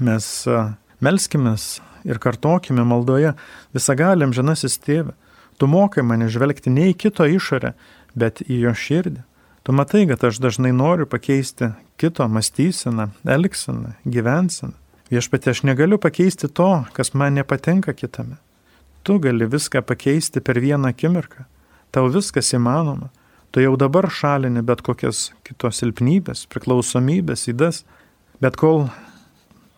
mes 0.00 0.26
melskimės 1.04 1.78
ir 2.08 2.20
kartokime 2.22 2.84
maldoje 2.86 3.34
visagalim 3.76 4.34
žanasis 4.36 4.78
tėvė. 4.84 5.14
Tu 5.58 5.66
mokai 5.66 6.04
mane 6.06 6.28
žvelgti 6.30 6.70
ne 6.70 6.92
į 6.92 6.98
kito 7.02 7.26
išorę, 7.26 7.72
bet 8.14 8.44
į 8.46 8.60
jo 8.68 8.74
širdį. 8.78 9.24
Tu 9.66 9.74
matai, 9.74 10.04
kad 10.08 10.22
aš 10.24 10.38
dažnai 10.40 10.70
noriu 10.72 11.04
pakeisti 11.10 11.72
kito 12.00 12.24
mąstyseną, 12.30 13.10
elgseną, 13.26 13.96
gyvenseną. 14.06 14.72
Viešpatė, 15.10 15.52
aš 15.52 15.64
negaliu 15.64 15.98
pakeisti 15.98 16.48
to, 16.48 16.84
kas 16.96 17.14
man 17.16 17.36
nepatinka 17.36 17.94
kitame. 17.96 18.36
Tu 19.02 19.18
gali 19.24 19.48
viską 19.48 19.82
pakeisti 19.82 20.40
per 20.44 20.60
vieną 20.60 20.92
akimirką. 20.92 21.46
Tau 21.94 22.08
viskas 22.12 22.52
įmanoma. 22.54 23.08
Tu 23.50 23.64
jau 23.64 23.76
dabar 23.80 24.10
šalini 24.12 24.60
bet 24.62 24.82
kokias 24.84 25.30
kitos 25.46 25.80
silpnybės, 25.80 26.44
priklausomybės, 26.52 27.46
įdas. 27.48 27.84
Bet 28.44 28.58
kol 28.60 28.90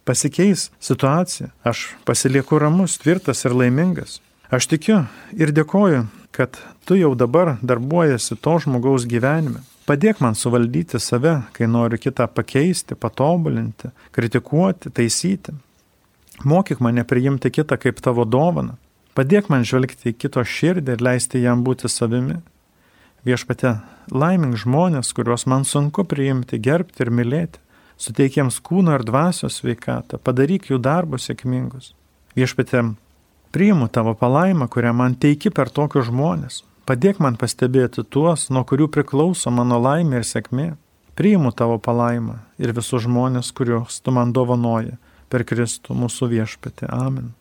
pasikeis 0.04 0.68
situacija, 0.82 1.52
aš 1.64 1.92
pasilieku 2.04 2.58
ramus, 2.58 2.98
tvirtas 2.98 3.44
ir 3.46 3.54
laimingas. 3.54 4.18
Aš 4.50 4.66
tikiu 4.72 5.04
ir 5.38 5.52
dėkoju, 5.54 6.08
kad 6.34 6.58
tu 6.84 6.98
jau 6.98 7.12
dabar 7.14 7.54
darbuojasi 7.62 8.36
to 8.42 8.56
žmogaus 8.64 9.06
gyvenime. 9.06 9.62
Padėk 9.86 10.20
man 10.22 10.36
suvaldyti 10.38 10.98
save, 11.02 11.40
kai 11.54 11.66
noriu 11.70 11.98
kitą 11.98 12.26
pakeisti, 12.30 12.98
patobulinti, 12.98 13.90
kritikuoti, 14.14 14.90
taisyti. 14.94 15.54
Mokyk 16.46 16.82
mane 16.82 17.04
priimti 17.04 17.50
kitą 17.50 17.78
kaip 17.78 18.02
tavo 18.02 18.26
dovaną. 18.26 18.76
Padėk 19.18 19.50
man 19.50 19.66
žvelgti 19.66 20.12
į 20.12 20.16
kito 20.22 20.42
širdį 20.46 20.94
ir 20.96 21.02
leisti 21.02 21.42
jam 21.42 21.64
būti 21.66 21.90
savimi. 21.90 22.38
Viešpate, 23.26 23.74
laimink 24.14 24.56
žmonės, 24.62 25.10
kuriuos 25.12 25.44
man 25.50 25.66
sunku 25.68 26.06
priimti, 26.08 26.60
gerbti 26.62 27.04
ir 27.04 27.10
mylėti. 27.12 27.60
Suteik 28.00 28.38
jiems 28.38 28.62
kūno 28.64 28.94
ir 28.96 29.04
dvasios 29.04 29.58
sveikatą, 29.60 30.16
padaryk 30.24 30.70
jų 30.70 30.78
darbus 30.80 31.26
sėkmingus. 31.28 31.90
Viešpate, 32.38 32.80
priimu 33.52 33.90
tavo 33.92 34.14
palaimą, 34.16 34.70
kurią 34.72 34.94
man 34.96 35.18
teiki 35.20 35.52
per 35.52 35.68
tokius 35.68 36.08
žmonės. 36.08 36.62
Padėk 36.88 37.20
man 37.20 37.36
pastebėti 37.36 38.06
tuos, 38.08 38.48
nuo 38.48 38.64
kurių 38.64 38.88
priklauso 38.94 39.52
mano 39.52 39.76
laimė 39.82 40.22
ir 40.22 40.26
sėkmė. 40.26 40.70
Priimu 41.18 41.52
tavo 41.52 41.76
palaimą 41.76 42.38
ir 42.62 42.72
visus 42.72 43.04
žmonės, 43.04 43.52
kuriuos 43.52 44.00
tu 44.00 44.14
man 44.16 44.32
dovanoji 44.32 44.96
per 45.28 45.44
Kristų 45.44 45.98
mūsų 45.98 46.30
viešpatį. 46.32 46.88
Amen. 46.88 47.34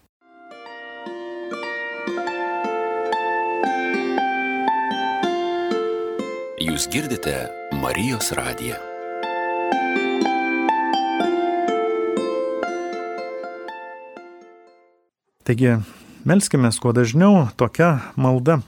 Jūs 6.69 6.85
girdite 6.85 7.33
Marijos 7.81 8.27
radiją. 8.37 8.75
Taigi, 15.49 15.71
melskime 16.29 16.69
kuo 16.77 16.93
dažniau 16.93 17.47
tokia 17.57 17.87
malda 18.13 18.59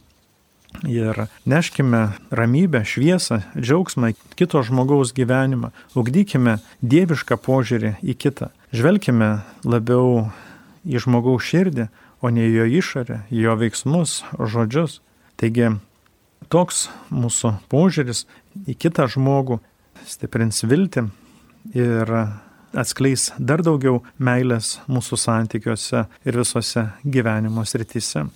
ir 0.89 1.27
neškime 1.45 2.01
ramybę, 2.33 2.81
šviesą, 2.89 3.43
džiaugsmą 3.53 4.15
kito 4.33 4.63
žmogaus 4.65 5.13
gyvenimą, 5.13 5.69
ugdykime 5.93 6.57
dievišką 6.81 7.37
požiūrį 7.37 7.93
į 8.01 8.17
kitą, 8.17 8.49
žvelkime 8.73 9.29
labiau 9.61 10.31
į 10.89 11.05
žmogaus 11.05 11.45
širdį, 11.45 11.91
o 12.25 12.33
ne 12.33 12.49
į 12.49 12.57
jo 12.63 12.67
išorę, 12.81 13.21
į 13.29 13.45
jo 13.45 13.55
veiksmus, 13.61 14.23
žodžius. 14.41 15.03
Taigi 15.37 15.69
toks 16.51 16.85
mūsų 17.09 17.55
požiūris 17.71 18.25
į 18.67 18.75
kitą 18.75 19.07
žmogų 19.11 19.59
stiprins 20.07 20.63
viltį 20.67 21.07
ir 21.77 22.13
atskleis 22.71 23.31
dar 23.39 23.63
daugiau 23.63 24.01
meilės 24.19 24.77
mūsų 24.91 25.19
santykiuose 25.19 26.05
ir 26.25 26.39
visose 26.39 26.87
gyvenimo 27.03 27.65
srityse. 27.67 28.27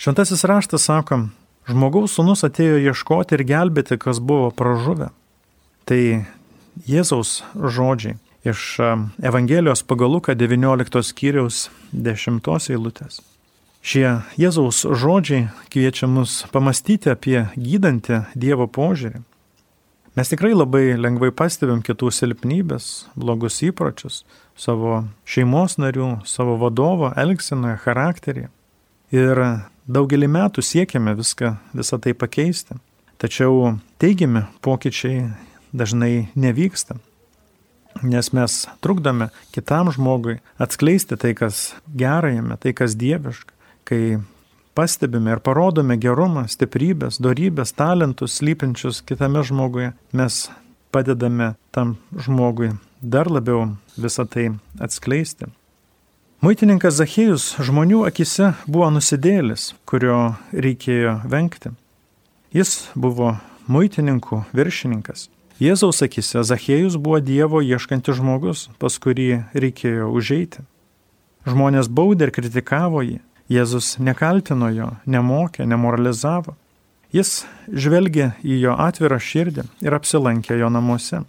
Šventasis 0.00 0.46
raštas 0.48 0.86
sako, 0.88 1.26
Žmogaus 1.70 2.16
sunus 2.16 2.42
atėjo 2.46 2.80
ieškoti 2.80 3.36
ir 3.36 3.44
gelbėti, 3.46 3.98
kas 4.00 4.18
buvo 4.18 4.48
pražuvę. 4.50 5.10
Tai 5.86 6.00
Jėzaus 6.88 7.40
žodžiai 7.54 8.16
iš 8.48 8.80
Evangelijos 9.22 9.84
pagal 9.86 10.16
Luką 10.16 10.34
19 10.34 11.04
skyriaus 11.04 11.68
10 11.92 12.40
eilutės. 12.72 13.20
Šie 13.80 14.20
Jėzaus 14.36 14.82
žodžiai 14.84 15.48
kviečia 15.72 16.08
mus 16.10 16.42
pamastyti 16.52 17.08
apie 17.12 17.46
gydantį 17.56 18.24
Dievo 18.36 18.68
požiūrį. 18.68 19.22
Mes 20.18 20.28
tikrai 20.28 20.52
labai 20.52 20.98
lengvai 20.98 21.30
pastebim 21.32 21.80
kitų 21.86 22.10
silpnybės, 22.12 23.08
blogus 23.16 23.60
įpročius, 23.64 24.24
savo 24.58 25.04
šeimos 25.24 25.78
narių, 25.80 26.20
savo 26.28 26.58
vadovo 26.60 27.12
elgsenoje, 27.16 27.78
charakterį. 27.86 28.48
Ir 29.14 29.44
Daugelį 29.90 30.28
metų 30.30 30.62
siekiame 30.62 31.16
viską, 31.18 31.56
visą 31.74 31.96
tai 31.98 32.12
pakeisti. 32.14 32.76
Tačiau 33.18 33.78
teigiami 33.98 34.44
pokyčiai 34.62 35.24
dažnai 35.74 36.28
nevyksta. 36.38 36.98
Nes 38.06 38.30
mes 38.36 38.58
trukdome 38.84 39.30
kitam 39.50 39.90
žmogui 39.90 40.36
atskleisti 40.62 41.18
tai, 41.18 41.32
kas 41.34 41.72
gera 41.90 42.30
jame, 42.30 42.60
tai, 42.60 42.74
kas 42.76 42.94
dieviška. 42.94 43.56
Kai 43.90 44.20
pastebime 44.78 45.34
ir 45.34 45.40
parodome 45.42 45.96
gerumą, 45.98 46.44
stiprybės, 46.46 47.18
darybės, 47.18 47.74
talentus 47.74 48.38
slypinčius 48.38 49.02
kitame 49.02 49.42
žmoguje, 49.42 49.90
mes 50.14 50.44
padedame 50.94 51.56
tam 51.74 51.96
žmogui 52.14 52.76
dar 53.02 53.30
labiau 53.30 53.76
visą 53.96 54.26
tai 54.28 54.50
atskleisti. 54.78 55.48
Muitininkas 56.40 56.96
Zachėjus 56.96 57.56
žmonių 57.60 58.04
akise 58.08 58.54
buvo 58.64 58.88
nusidėlis, 58.94 59.74
kurio 59.84 60.36
reikėjo 60.52 61.18
vengti. 61.28 61.74
Jis 62.56 62.88
buvo 62.94 63.34
muitininkų 63.68 64.44
viršininkas. 64.56 65.28
Jėzaus 65.60 66.00
akise 66.00 66.40
Zachėjus 66.40 66.96
buvo 66.96 67.20
Dievo 67.20 67.60
ieškantis 67.60 68.16
žmogus, 68.16 68.68
pas 68.80 68.96
kurį 68.96 69.44
reikėjo 69.52 70.08
užeiti. 70.16 70.64
Žmonės 71.44 71.92
baudė 71.92 72.28
ir 72.28 72.32
kritikavo 72.36 73.04
jį. 73.04 73.20
Jėzus 73.50 73.96
nekaltino 73.98 74.68
jo, 74.70 74.92
nemokė, 75.10 75.64
nemoralizavo. 75.66 76.54
Jis 77.10 77.44
žvelgė 77.66 78.28
į 78.46 78.60
jo 78.62 78.76
atvirą 78.78 79.18
širdį 79.18 79.64
ir 79.82 79.96
apsilankė 79.96 80.60
jo 80.60 80.68
namuose. 80.70 81.24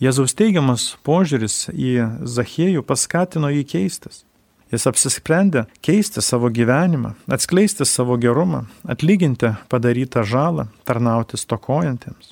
Jėzaus 0.00 0.36
teigiamas 0.38 0.92
požiūris 1.04 1.72
į 1.74 1.90
Zachėjų 2.22 2.84
paskatino 2.86 3.50
jį 3.50 3.64
keistis. 3.72 4.22
Jis 4.70 4.86
apsisprendė 4.86 5.64
keisti 5.82 6.22
savo 6.22 6.46
gyvenimą, 6.54 7.16
atskleisti 7.26 7.82
savo 7.82 8.14
gerumą, 8.14 8.62
atlyginti 8.86 9.50
padarytą 9.68 10.22
žalą, 10.22 10.68
tarnauti 10.86 11.40
stokojantiems. 11.40 12.30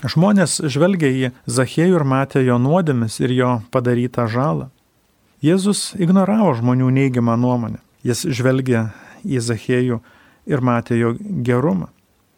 Žmonės 0.00 0.56
žvelgia 0.64 1.12
į 1.12 1.30
Zachėjų 1.44 2.00
ir 2.00 2.06
matė 2.08 2.46
jo 2.48 2.56
nuodėmis 2.56 3.20
ir 3.20 3.36
jo 3.36 3.52
padarytą 3.68 4.24
žalą. 4.32 4.70
Jėzus 5.44 5.90
ignoravo 6.00 6.56
žmonių 6.56 6.88
neigiamą 6.96 7.36
nuomonę. 7.36 7.84
Jis 8.06 8.24
žvelgia 8.32 8.90
į 9.24 9.40
Zachėjų 9.44 10.00
ir 10.48 10.62
matė 10.64 10.96
jo 10.96 11.12
gerumą, 11.44 11.90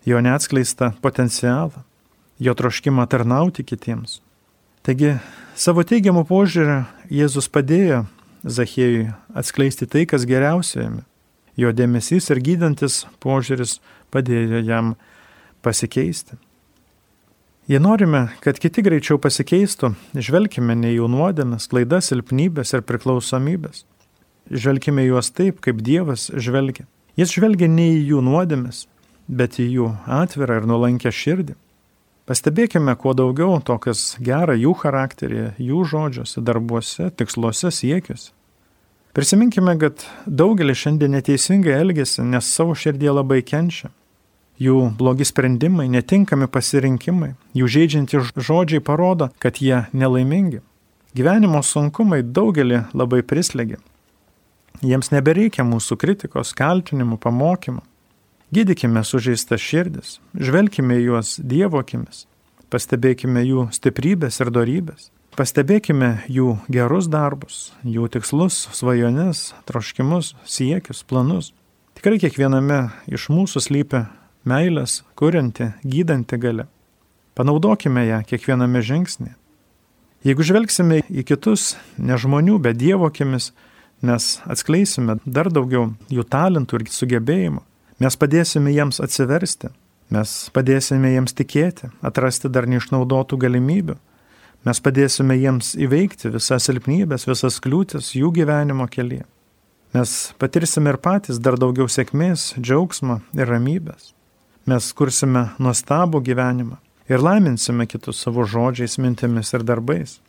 jo 0.09 0.19
neatskleistą 0.23 0.93
potencialą, 1.05 1.85
jo 2.43 2.55
troškimą 2.59 3.07
tarnauti 3.07 3.65
kitiems. 3.65 4.21
Taigi 4.83 5.15
savo 5.55 5.85
teigiamų 5.87 6.25
požiūrį 6.27 6.81
Jėzus 7.15 7.47
padėjo 7.53 8.03
Zachėjui 8.43 9.13
atskleisti 9.39 9.87
tai, 9.87 10.03
kas 10.11 10.27
geriausia 10.27 10.81
jame. 10.83 11.05
Jo 11.55 11.71
dėmesys 11.77 12.31
ir 12.33 12.41
gydantis 12.43 13.05
požiūris 13.23 13.77
padėjo 14.11 14.65
jam 14.67 14.97
pasikeisti. 15.63 16.39
Jei 17.71 17.79
norime, 17.79 18.25
kad 18.43 18.59
kiti 18.59 18.83
greičiau 18.83 19.21
pasikeistų, 19.23 19.93
žvelgime 20.19 20.75
ne 20.75 20.91
jų 20.97 21.07
nuodėmes, 21.13 21.69
klaidas, 21.71 22.09
silpnybės 22.11 22.75
ir 22.75 22.83
priklausomybės. 22.89 23.85
Žvelgime 24.53 25.07
juos 25.07 25.33
taip, 25.33 25.63
kaip 25.65 25.81
Dievas 25.81 26.29
žvelgia. 26.37 26.85
Jis 27.17 27.33
žvelgia 27.33 27.69
ne 27.73 27.89
į 27.95 28.03
jų 28.13 28.21
nuodėmes, 28.25 28.85
bet 29.29 29.57
į 29.61 29.69
jų 29.79 29.89
atvirą 30.21 30.61
ir 30.61 30.69
nuolankę 30.69 31.13
širdį. 31.13 31.57
Pastebėkime 32.29 32.95
kuo 33.01 33.17
daugiau 33.19 33.57
to, 33.65 33.79
kas 33.83 34.15
gera 34.23 34.55
jų 34.55 34.77
charakteryje, 34.85 35.55
jų 35.59 35.83
žodžiuose, 35.89 36.45
darbuose, 36.45 37.09
tiksluose, 37.17 37.73
siekiuose. 37.73 38.31
Prisiminkime, 39.13 39.75
kad 39.81 40.05
daugelis 40.25 40.81
šiandien 40.85 41.13
neteisingai 41.17 41.75
elgesi, 41.81 42.23
nes 42.25 42.49
savo 42.49 42.77
širdie 42.79 43.11
labai 43.13 43.43
kenčia. 43.43 43.91
jų 44.63 44.93
blogi 44.99 45.25
sprendimai, 45.27 45.89
netinkami 45.91 46.47
pasirinkimai, 46.47 47.33
jų 47.57 47.69
žaidžianti 47.75 48.21
žodžiai 48.37 48.83
parodo, 48.85 49.31
kad 49.43 49.59
jie 49.59 49.87
nelaimingi. 49.93 50.61
Gyvenimo 51.17 51.63
sunkumai 51.67 52.23
daugelį 52.23 52.85
labai 52.95 53.23
prislėgia. 53.27 53.81
Jiems 54.83 55.13
nebereikia 55.15 55.63
mūsų 55.63 55.95
kritikos, 55.95 56.51
kaltinimų, 56.59 57.21
pamokymų. 57.23 57.85
Gydykime 58.53 59.05
sužeistas 59.07 59.63
širdis, 59.63 60.17
žvelkime 60.35 60.97
juos 60.99 61.37
Dievo 61.39 61.79
akimis, 61.81 62.27
pastebėkime 62.69 63.45
jų 63.47 63.69
stiprybės 63.73 64.41
ir 64.43 64.51
darybės, 64.53 65.07
pastebėkime 65.39 66.11
jų 66.27 66.57
gerus 66.67 67.07
darbus, 67.09 67.71
jų 67.87 68.11
tikslus, 68.13 68.59
svajones, 68.75 69.53
troškimus, 69.71 70.35
siekius, 70.45 71.07
planus. 71.07 71.55
Tikrai 71.97 72.19
kiekviename 72.21 72.83
iš 73.07 73.31
mūsų 73.31 73.63
slypi 73.63 74.05
meilės, 74.45 75.05
kurianti, 75.15 75.73
gydanti 75.87 76.43
gale. 76.43 76.67
Panaudokime 77.39 78.09
ją 78.11 78.25
kiekviename 78.27 78.83
žingsnėje. 78.83 79.39
Jeigu 80.27 80.45
žvelgsime 80.47 81.05
į 81.07 81.23
kitus, 81.27 81.77
ne 81.99 82.19
žmonių, 82.19 82.59
bet 82.63 82.77
Dievo 82.83 83.09
akimis, 83.09 83.53
mes 84.03 84.41
atskleisime 84.51 85.19
dar 85.25 85.51
daugiau 85.53 85.93
jų 86.13 86.25
talentų 86.29 86.81
ir 86.81 86.89
sugebėjimų. 86.91 87.63
Mes 88.03 88.17
padėsime 88.19 88.73
jiems 88.75 88.99
atsiversti, 89.05 89.71
mes 90.11 90.31
padėsime 90.55 91.13
jiems 91.15 91.37
tikėti, 91.39 91.93
atrasti 92.03 92.51
dar 92.51 92.67
neišnaudotų 92.71 93.39
galimybių. 93.45 93.99
Mes 94.67 94.79
padėsime 94.83 95.37
jiems 95.39 95.73
įveikti 95.75 96.31
visas 96.35 96.69
silpnybės, 96.69 97.27
visas 97.27 97.59
kliūtis 97.63 98.13
jų 98.15 98.31
gyvenimo 98.37 98.87
kelyje. 98.91 99.25
Mes 99.93 100.13
patirsime 100.41 100.95
ir 100.95 100.99
patys 101.03 101.41
dar 101.43 101.59
daugiau 101.61 101.89
sėkmės, 101.91 102.55
džiaugsmo 102.57 103.21
ir 103.37 103.51
ramybės. 103.51 104.13
Mes 104.71 104.93
kursime 104.97 105.49
nuostabų 105.61 106.23
gyvenimą 106.25 106.79
ir 107.11 107.23
laiminsime 107.23 107.89
kitus 107.91 108.23
savo 108.23 108.47
žodžiais, 108.49 108.97
mintimis 109.03 109.51
ir 109.53 109.67
darbais. 109.67 110.21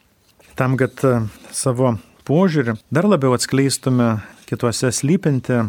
Tam, 0.58 0.76
kad 0.78 1.00
e, 1.06 1.14
savo 1.54 1.96
požiūrį 2.28 2.78
dar 2.94 3.08
labiau 3.10 3.36
atskleistume 3.36 4.18
kituose 4.48 4.92
slypinti 4.94 5.64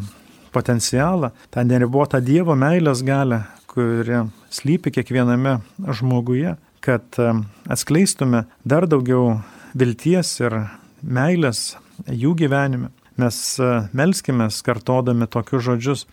potencialą, 0.54 1.32
tą 1.50 1.64
neribotą 1.66 2.20
Dievo 2.22 2.54
meilės 2.58 3.02
galę, 3.06 3.42
kuri 3.70 4.24
slypi 4.54 4.92
kiekviename 4.94 5.58
žmoguje, 5.98 6.54
kad 6.84 7.18
e, 7.18 7.32
atskleistume 7.70 8.44
dar 8.62 8.86
daugiau 8.86 9.40
vilties 9.74 10.36
ir 10.44 10.60
meilės 11.02 11.74
jų 12.06 12.34
gyvenime. 12.38 12.92
Mes 13.18 13.38
e, 13.58 13.72
melskime, 13.96 14.50
kartodami 14.66 15.26
tokius 15.30 15.66
žodžius. 15.66 16.06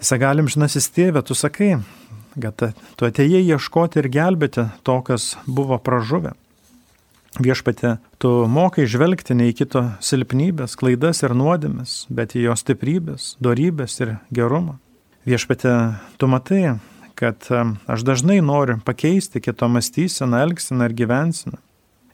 Visagalim 0.00 0.48
žinasis 0.48 0.88
tėvė, 0.94 1.24
tu 1.26 1.34
sakai, 1.36 1.74
kad 2.40 2.62
tu 2.96 3.08
atėjai 3.08 3.42
ieškoti 3.56 4.00
ir 4.00 4.08
gelbėti 4.12 4.68
to, 4.86 5.00
kas 5.04 5.34
buvo 5.46 5.78
pražuvę. 5.82 6.32
Viešpatė, 7.38 8.00
tu 8.18 8.30
mokai 8.50 8.88
žvelgti 8.90 9.36
ne 9.38 9.52
į 9.52 9.54
kito 9.62 9.84
silpnybės, 10.02 10.74
klaidas 10.74 11.22
ir 11.22 11.36
nuodėmes, 11.38 12.08
bet 12.10 12.34
į 12.34 12.48
jo 12.48 12.56
stiprybės, 12.58 13.36
darybės 13.38 14.00
ir 14.02 14.16
gerumą. 14.34 14.80
Viešpatė, 15.28 15.74
tu 16.18 16.26
matai, 16.26 16.80
kad 17.14 17.46
aš 17.86 18.02
dažnai 18.02 18.40
noriu 18.42 18.80
pakeisti 18.82 19.42
kito 19.44 19.68
mąstyseną, 19.70 20.42
elgseną 20.48 20.90
ir 20.90 20.96
gyvenseną. 20.98 21.60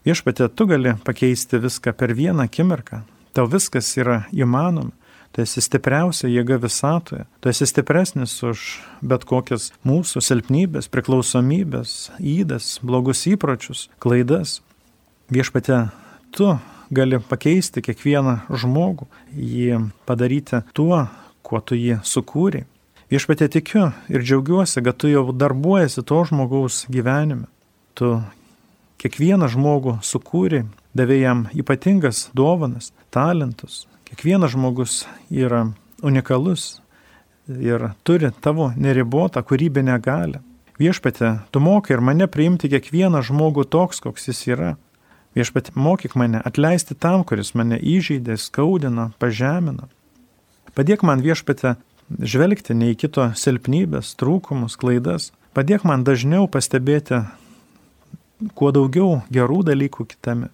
Viešpatė, 0.06 0.50
tu 0.52 0.68
gali 0.68 0.92
pakeisti 1.06 1.62
viską 1.64 1.96
per 1.96 2.12
vieną 2.14 2.44
akimirką. 2.44 3.00
Tau 3.32 3.48
viskas 3.50 3.88
yra 3.96 4.26
įmanoma. 4.36 4.92
Tu 5.34 5.42
esi 5.44 5.60
stipriausia 5.60 6.30
jėga 6.32 6.56
visatoje. 6.62 7.26
Tu 7.44 7.50
esi 7.50 7.66
stipresnis 7.68 8.36
už 8.46 8.62
bet 9.04 9.26
kokias 9.28 9.72
mūsų 9.84 10.22
silpnybės, 10.24 10.88
priklausomybės, 10.88 11.96
įdas, 12.20 12.76
blogus 12.80 13.26
įpročius, 13.28 13.88
klaidas. 14.00 14.60
Viešpate, 15.30 15.88
tu 16.30 16.52
gali 16.90 17.18
pakeisti 17.18 17.82
kiekvieną 17.82 18.38
žmogų, 18.50 19.08
jį 19.34 19.80
padaryti 20.06 20.62
tuo, 20.76 21.06
kuo 21.42 21.60
tu 21.60 21.78
jį 21.78 22.00
sukūrei. 22.06 22.66
Viešpatė 23.10 23.48
tikiu 23.58 23.90
ir 24.10 24.22
džiaugiuosi, 24.22 24.82
kad 24.82 24.98
tu 24.98 25.10
jau 25.10 25.28
darbuojasi 25.30 26.02
to 26.06 26.22
žmogaus 26.30 26.84
gyvenime. 26.90 27.46
Tu 27.98 28.16
kiekvieną 29.02 29.50
žmogų 29.50 29.98
sukūrei, 30.06 30.64
davė 30.94 31.20
jam 31.20 31.44
ypatingas 31.54 32.28
dovanas, 32.34 32.92
talentus, 33.14 33.84
Kiekvienas 34.06 34.52
žmogus 34.54 35.00
yra 35.34 35.64
unikalus 35.98 36.78
ir 37.50 37.88
turi 38.06 38.30
tavo 38.40 38.68
neribotą 38.78 39.42
kūrybinę 39.42 39.96
galę. 39.98 40.44
Viešpatė, 40.78 41.32
tu 41.50 41.58
mokai 41.58 41.96
ir 41.96 42.04
mane 42.06 42.28
priimti 42.30 42.70
kiekvieną 42.70 43.24
žmogų 43.26 43.64
toks, 43.66 43.98
koks 44.04 44.28
jis 44.30 44.44
yra. 44.52 44.70
Viešpatė, 45.36 45.74
mokyk 45.76 46.14
mane 46.16 46.40
atleisti 46.48 46.96
tam, 46.96 47.24
kuris 47.28 47.52
mane 47.58 47.76
įžeidė, 47.76 48.38
skaudino, 48.40 49.10
pažemino. 49.20 49.90
Padėk 50.76 51.04
man 51.04 51.20
viešpatė 51.24 51.74
žvelgti 52.20 52.76
ne 52.76 52.92
į 52.94 53.00
kito 53.02 53.28
silpnybės, 53.36 54.14
trūkumus, 54.16 54.78
klaidas. 54.80 55.32
Padėk 55.56 55.84
man 55.88 56.04
dažniau 56.08 56.48
pastebėti 56.48 57.22
kuo 58.56 58.72
daugiau 58.72 59.20
gerų 59.32 59.62
dalykų 59.68 60.06
kitame. 60.12 60.50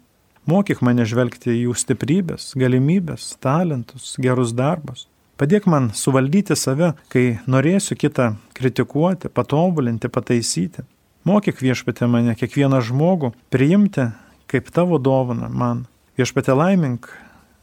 Mokyk 0.50 0.82
mane 0.82 1.06
žvelgti 1.06 1.52
į 1.52 1.60
jų 1.68 1.76
stiprybės, 1.78 2.50
galimybės, 2.58 3.36
talentus, 3.42 4.16
gerus 4.18 4.50
darbus. 4.58 5.06
Padėk 5.38 5.68
man 5.70 5.90
suvaldyti 5.94 6.56
save, 6.58 6.92
kai 7.10 7.38
norėsiu 7.50 7.96
kitą 7.98 8.32
kritikuoti, 8.54 9.30
patobulinti, 9.30 10.10
pataisyti. 10.10 10.82
Mokyk 11.26 11.62
viešpatė 11.62 12.08
mane 12.10 12.34
kiekvieną 12.38 12.82
žmogų 12.82 13.32
priimti 13.54 14.10
kaip 14.52 14.68
tavo 14.74 15.00
dovana 15.00 15.48
man. 15.48 15.86
Viešpatė 16.20 16.52
laimink 16.52 17.08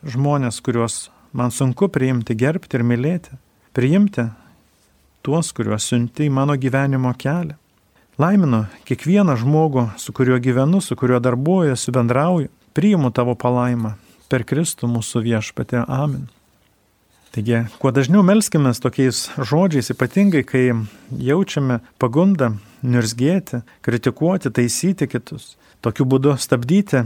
žmonės, 0.02 0.58
kuriuos 0.66 1.10
man 1.38 1.54
sunku 1.54 1.90
priimti, 1.94 2.34
gerbti 2.34 2.80
ir 2.80 2.86
mylėti. 2.88 3.38
Priimti 3.78 4.26
tuos, 5.26 5.52
kuriuos 5.54 5.86
siunti 5.92 6.26
į 6.26 6.34
mano 6.34 6.58
gyvenimo 6.58 7.14
kelią. 7.14 7.58
Laiminu 8.20 8.66
kiekvieną 8.90 9.38
žmogų, 9.40 9.86
su 10.02 10.12
kuriuo 10.16 10.42
gyvenu, 10.44 10.82
su 10.84 10.98
kuriuo 11.00 11.22
darbuojuosi, 11.24 11.94
bendrauju 11.96 12.50
priimu 12.76 13.14
tavo 13.16 13.38
palaimą 13.40 13.94
per 14.30 14.44
Kristų 14.50 14.90
mūsų 14.92 15.24
viešpatė. 15.30 15.86
Amen. 15.88 16.28
Taigi, 17.36 17.62
kuo 17.78 17.92
dažniau 17.94 18.24
melskime 18.26 18.72
tokiais 18.82 19.28
žodžiais, 19.38 19.92
ypatingai 19.94 20.42
kai 20.48 20.64
jaučiame 21.14 21.80
pagundą 22.02 22.56
nirzgėti, 22.82 23.62
kritikuoti, 23.86 24.50
taisyti 24.50 25.08
kitus, 25.12 25.54
tokiu 25.86 26.08
būdu 26.10 26.34
stabdyti 26.42 27.04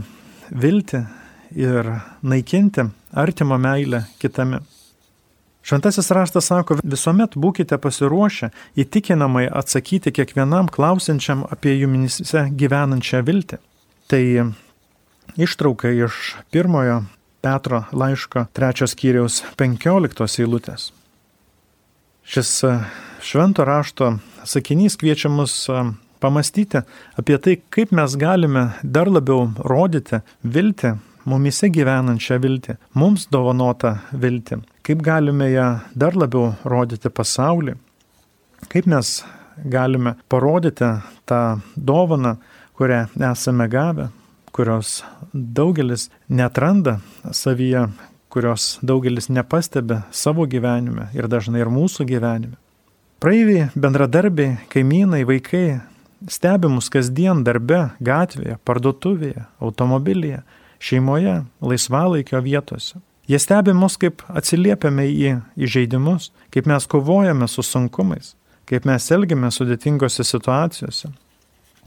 viltį 0.48 1.02
ir 1.60 1.90
naikinti 2.24 2.88
artimo 3.12 3.58
meilę 3.60 4.06
kitame. 4.22 4.62
Šventasis 5.64 6.10
raštas 6.12 6.48
sako, 6.50 6.76
visuomet 6.84 7.36
būkite 7.40 7.76
pasiruošę 7.80 8.50
įtikinamai 8.80 9.46
atsakyti 9.48 10.12
kiekvienam 10.12 10.68
klausiančiam 10.72 11.46
apie 11.48 11.78
jumise 11.78 12.48
gyvenančią 12.52 13.22
viltį. 13.24 13.60
Tai 14.08 14.24
Ištrauka 15.36 15.90
iš 15.90 16.36
pirmojo 16.50 17.02
Petro 17.44 17.82
laiško 17.92 18.46
trečios 18.56 18.94
kiriaus 18.96 19.42
penkioliktos 19.60 20.38
eilutės. 20.40 20.88
Šis 22.24 22.50
e, 22.64 22.72
švento 23.20 23.66
rašto 23.68 24.14
sakinys 24.48 24.96
kviečia 24.96 25.28
mus 25.28 25.58
e, 25.68 25.82
pamastyti 26.24 26.80
apie 27.20 27.36
tai, 27.38 27.58
kaip 27.68 27.92
mes 27.92 28.16
galime 28.16 28.70
dar 28.82 29.10
labiau 29.12 29.50
rodyti 29.60 30.22
viltį, 30.56 30.94
mumise 31.28 31.68
gyvenančią 31.72 32.40
viltį, 32.40 32.78
mums 32.96 33.28
dovanotą 33.32 33.98
viltį, 34.24 34.62
kaip 34.84 35.04
galime 35.04 35.50
ją 35.52 35.68
dar 35.92 36.16
labiau 36.16 36.54
rodyti 36.64 37.12
pasaulį, 37.12 37.76
kaip 38.72 38.88
mes 38.88 39.18
galime 39.76 40.16
parodyti 40.32 40.94
tą 41.28 41.44
dovaną, 41.76 42.38
kurią 42.74 43.04
esame 43.30 43.68
gavę, 43.68 44.08
kurios 44.54 45.02
daugelis 45.32 46.10
netranda 46.28 47.00
savyje, 47.32 47.88
kurios 48.28 48.78
daugelis 48.82 49.28
nepastebi 49.28 49.96
savo 50.10 50.46
gyvenime 50.46 51.08
ir 51.14 51.26
dažnai 51.26 51.64
ir 51.64 51.70
mūsų 51.74 52.06
gyvenime. 52.06 52.54
Praeiviai, 53.18 53.70
bendradarbiai, 53.74 54.58
kaimynai, 54.70 55.24
vaikai 55.26 55.80
stebi 56.30 56.70
mus 56.70 56.90
kasdien 56.92 57.42
darbe, 57.46 57.80
gatvėje, 58.04 58.58
parduotuvėje, 58.68 59.46
automobilyje, 59.64 60.44
šeimoje, 60.78 61.40
laisvalaikio 61.64 62.42
vietose. 62.44 63.02
Jie 63.26 63.40
stebi 63.40 63.74
mus, 63.74 63.96
kaip 63.98 64.22
atsiliepiame 64.28 65.08
į 65.08 65.34
įžeidimus, 65.66 66.30
kaip 66.54 66.70
mes 66.70 66.86
kovojame 66.86 67.48
su 67.48 67.64
sunkumais, 67.64 68.34
kaip 68.70 68.86
mes 68.86 69.10
elgiame 69.16 69.50
sudėtingose 69.50 70.26
situacijose, 70.28 71.10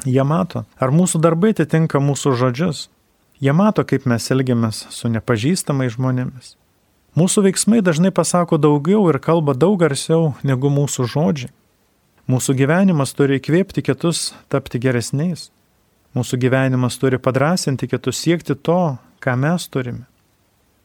Jie 0.06 0.24
mato, 0.24 0.66
ar 0.78 0.94
mūsų 0.94 1.22
darbai 1.24 1.56
atitinka 1.56 2.00
mūsų 2.04 2.36
žodžius. 2.38 2.88
Jie 3.42 3.54
mato, 3.54 3.86
kaip 3.86 4.06
mes 4.10 4.30
elgiamės 4.34 4.86
su 4.94 5.10
nepažįstamai 5.10 5.90
žmonėmis. 5.94 6.56
Mūsų 7.18 7.48
veiksmai 7.48 7.82
dažnai 7.82 8.12
pasako 8.14 8.60
daugiau 8.62 9.08
ir 9.10 9.18
kalba 9.18 9.56
daug 9.58 9.80
garsiau 9.82 10.36
negu 10.46 10.70
mūsų 10.70 11.08
žodžiai. 11.10 11.54
Mūsų 12.28 12.54
gyvenimas 12.60 13.16
turi 13.18 13.40
įkvėpti 13.40 13.82
kitus 13.88 14.34
tapti 14.52 14.82
geresniais. 14.84 15.48
Mūsų 16.18 16.38
gyvenimas 16.44 16.98
turi 17.00 17.18
padrasinti 17.22 17.88
kitus 17.90 18.20
siekti 18.22 18.54
to, 18.54 18.98
ką 19.24 19.34
mes 19.40 19.66
turime. 19.72 20.06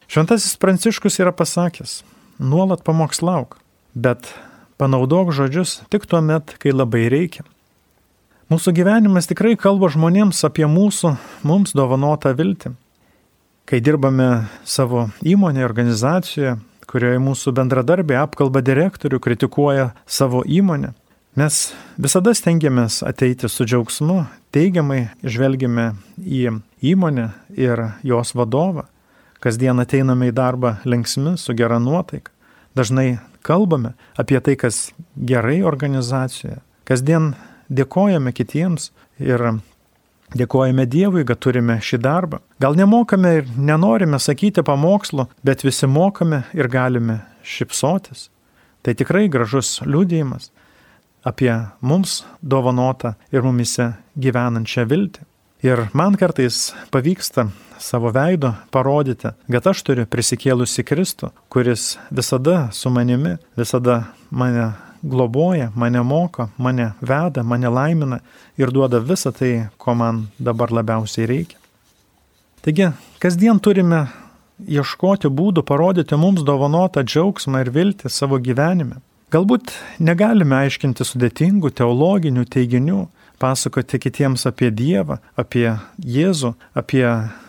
Šventasis 0.07 0.57
Pranciškus 0.61 1.19
yra 1.21 1.33
pasakęs, 1.35 2.01
nuolat 2.39 2.83
pamokslauk, 2.85 3.57
bet 3.93 4.29
panaudok 4.77 5.33
žodžius 5.33 5.81
tik 5.93 6.05
tuo 6.09 6.21
met, 6.21 6.55
kai 6.61 6.73
labai 6.73 7.07
reikia. 7.13 7.45
Mūsų 8.53 8.69
gyvenimas 8.77 9.25
tikrai 9.25 9.55
kalba 9.57 9.87
žmonėms 9.89 10.43
apie 10.45 10.67
mūsų, 10.69 11.15
mums 11.47 11.71
dovanotą 11.73 12.35
viltį. 12.37 12.75
Kai 13.65 13.79
dirbame 13.81 14.27
savo 14.61 15.07
įmonėje, 15.25 15.65
organizacijoje, 15.65 16.51
kurioje 16.85 17.21
mūsų 17.23 17.53
bendradarbiai 17.57 18.19
apkalba 18.21 18.61
direktorių, 18.61 19.17
kritikuoja 19.25 19.87
savo 20.05 20.43
įmonę, 20.45 20.91
mes 21.39 21.61
visada 21.97 22.35
stengiamės 22.37 22.99
ateiti 23.07 23.49
su 23.49 23.65
džiaugsmu, 23.65 24.19
teigiamai 24.53 25.07
žvelgiame 25.23 25.87
į 26.21 26.59
įmonę 26.91 27.31
ir 27.57 27.81
jos 28.05 28.35
vadovą. 28.37 28.83
Kasdien 29.41 29.81
ateiname 29.81 30.29
į 30.29 30.35
darbą 30.37 30.75
linksmi, 30.85 31.39
su 31.41 31.57
gera 31.57 31.81
nuotaika. 31.81 32.29
Dažnai 32.77 33.17
kalbame 33.41 33.95
apie 34.13 34.37
tai, 34.45 34.53
kas 34.61 34.91
gerai 35.17 35.63
organizacijoje. 35.65 36.61
Kasdien 36.85 37.31
dėkojame 37.69 38.33
kitiems 38.35 38.91
ir 39.19 39.43
dėkojame 40.33 40.85
Dievui, 40.89 41.23
kad 41.27 41.39
turime 41.43 41.77
šį 41.83 41.99
darbą. 42.03 42.41
Gal 42.61 42.77
nemokame 42.77 43.35
ir 43.39 43.49
nenorime 43.57 44.19
sakyti 44.19 44.63
pamokslo, 44.65 45.27
bet 45.45 45.63
visi 45.65 45.87
mokame 45.87 46.43
ir 46.53 46.69
galime 46.71 47.21
šipsotis. 47.43 48.29
Tai 48.83 48.95
tikrai 48.99 49.29
gražus 49.31 49.77
liūdėjimas 49.85 50.49
apie 51.23 51.53
mums 51.79 52.23
dovanotą 52.41 53.13
ir 53.31 53.45
mumise 53.45 53.93
gyvenančią 54.19 54.87
viltį. 54.89 55.23
Ir 55.63 55.85
man 55.95 56.17
kartais 56.19 56.73
pavyksta 56.91 57.47
savo 57.79 58.11
veido 58.11 58.51
parodyti, 58.71 59.31
kad 59.47 59.69
aš 59.71 59.83
turiu 59.87 60.03
prisikėlusi 60.11 60.83
Kristų, 60.83 61.31
kuris 61.47 61.93
visada 62.11 62.67
su 62.75 62.91
manimi, 62.91 63.37
visada 63.55 64.01
mane 64.29 64.73
globoja, 65.03 65.71
mane 65.75 66.01
moko, 66.01 66.47
mane 66.57 66.91
veda, 67.01 67.43
mane 67.43 67.69
laimina 67.69 68.19
ir 68.57 68.71
duoda 68.71 69.01
visą 69.03 69.33
tai, 69.35 69.67
ko 69.77 69.95
man 69.95 70.27
dabar 70.39 70.71
labiausiai 70.71 71.27
reikia. 71.27 71.59
Taigi, 72.63 72.91
kasdien 73.19 73.59
turime 73.59 74.05
ieškoti 74.63 75.27
būdų 75.27 75.65
parodyti 75.67 76.15
mums 76.15 76.45
dovanotą 76.47 77.03
džiaugsmą 77.03 77.65
ir 77.65 77.73
viltį 77.75 78.09
savo 78.09 78.39
gyvenime. 78.39 79.01
Galbūt 79.33 79.73
negalime 79.99 80.55
aiškinti 80.61 81.03
sudėtingų 81.09 81.73
teologinių 81.75 82.45
teiginių, 82.53 83.07
pasakoti 83.41 83.99
kitiems 83.99 84.45
apie 84.47 84.69
Dievą, 84.71 85.17
apie 85.35 85.73
Jėzų, 85.99 86.53
apie 86.77 87.07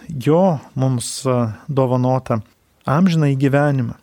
Jo 0.08 0.58
mums 0.74 1.22
dovanotą 1.68 2.40
amžiną 2.84 3.30
į 3.32 3.38
gyvenimą. 3.40 3.94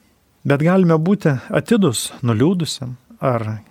Bet 0.46 0.64
galime 0.66 0.96
būti 0.98 1.36
atidus 1.54 2.08
nuliūdusiam 2.26 2.96
ar 3.22 3.62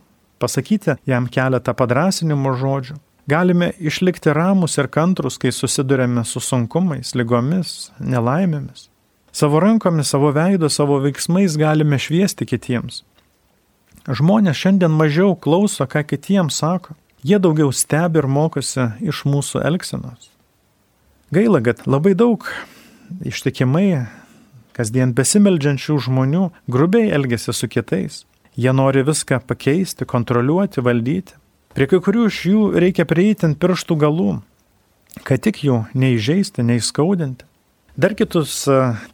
pasakyti 0.40 0.96
jam 1.06 1.26
keletą 1.28 1.74
padrasinimo 1.76 2.54
žodžių. 2.56 2.96
Galime 3.30 3.70
išlikti 3.78 4.32
ramus 4.34 4.78
ir 4.80 4.88
kantrus, 4.90 5.36
kai 5.38 5.52
susidurėme 5.54 6.24
su 6.26 6.40
sunkumais, 6.42 7.12
lygomis, 7.14 7.90
nelaimėmis. 8.00 8.88
Savo 9.32 9.60
rankomis, 9.62 10.08
savo 10.10 10.32
veidu, 10.34 10.70
savo 10.72 10.98
veiksmais 11.04 11.54
galime 11.60 12.00
šviesti 12.00 12.48
kitiems. 12.48 13.04
Žmonės 14.08 14.58
šiandien 14.58 14.90
mažiau 14.96 15.36
klauso, 15.36 15.86
ką 15.86 16.02
kitiems 16.08 16.58
sako. 16.58 16.96
Jie 17.22 17.38
daugiau 17.38 17.70
stebi 17.70 18.18
ir 18.22 18.26
mokosi 18.26 18.88
iš 19.04 19.22
mūsų 19.28 19.60
elgsenos. 19.68 20.30
Gaila, 21.30 21.60
kad 21.62 21.84
labai 21.86 22.16
daug 22.18 22.48
ištikimai, 23.22 24.08
kasdien 24.74 25.12
besimeldžiančių 25.14 25.98
žmonių 26.08 26.48
grubiai 26.66 27.12
elgesi 27.14 27.54
su 27.54 27.68
kitais. 27.70 28.24
Jie 28.60 28.72
nori 28.76 29.00
viską 29.06 29.38
pakeisti, 29.48 30.04
kontroliuoti, 30.04 30.82
valdyti. 30.84 31.36
Prie 31.72 31.86
kai 31.88 32.00
kurių 32.04 32.26
iš 32.28 32.38
jų 32.44 32.62
reikia 32.82 33.06
prieiti 33.08 33.46
ant 33.46 33.56
pirštų 33.62 33.96
galų, 34.02 34.32
kad 35.24 35.40
tik 35.46 35.62
jų 35.64 35.84
neižeisti, 35.96 36.64
neįskaudinti. 36.68 37.46
Dar 37.96 38.12
kitus 38.18 38.66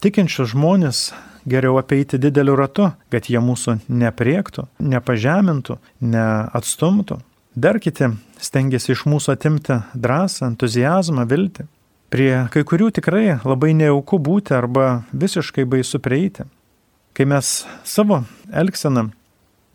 tikinčius 0.02 0.50
žmonės 0.50 1.02
geriau 1.46 1.76
apeiti 1.78 2.18
dideliu 2.18 2.56
ratu, 2.58 2.88
kad 3.12 3.28
jie 3.30 3.38
mūsų 3.38 3.76
nepriektų, 3.86 4.66
nepažemintų, 4.82 5.76
neatstumtų. 6.00 7.20
Dar 7.54 7.78
kiti 7.78 8.08
stengiasi 8.42 8.96
iš 8.96 9.04
mūsų 9.06 9.36
atimti 9.36 9.78
drąsą, 9.94 10.48
entuzijazmą, 10.50 11.26
viltį. 11.30 11.68
Prie 12.10 12.32
kai 12.50 12.64
kurių 12.66 12.90
tikrai 12.98 13.38
labai 13.44 13.76
nejaukų 13.78 14.18
būti 14.26 14.56
arba 14.58 15.04
visiškai 15.12 15.68
baisu 15.70 16.02
prieiti. 16.02 16.48
Kai 17.14 17.28
mes 17.30 17.62
savo 17.86 18.24
elgseną 18.50 19.06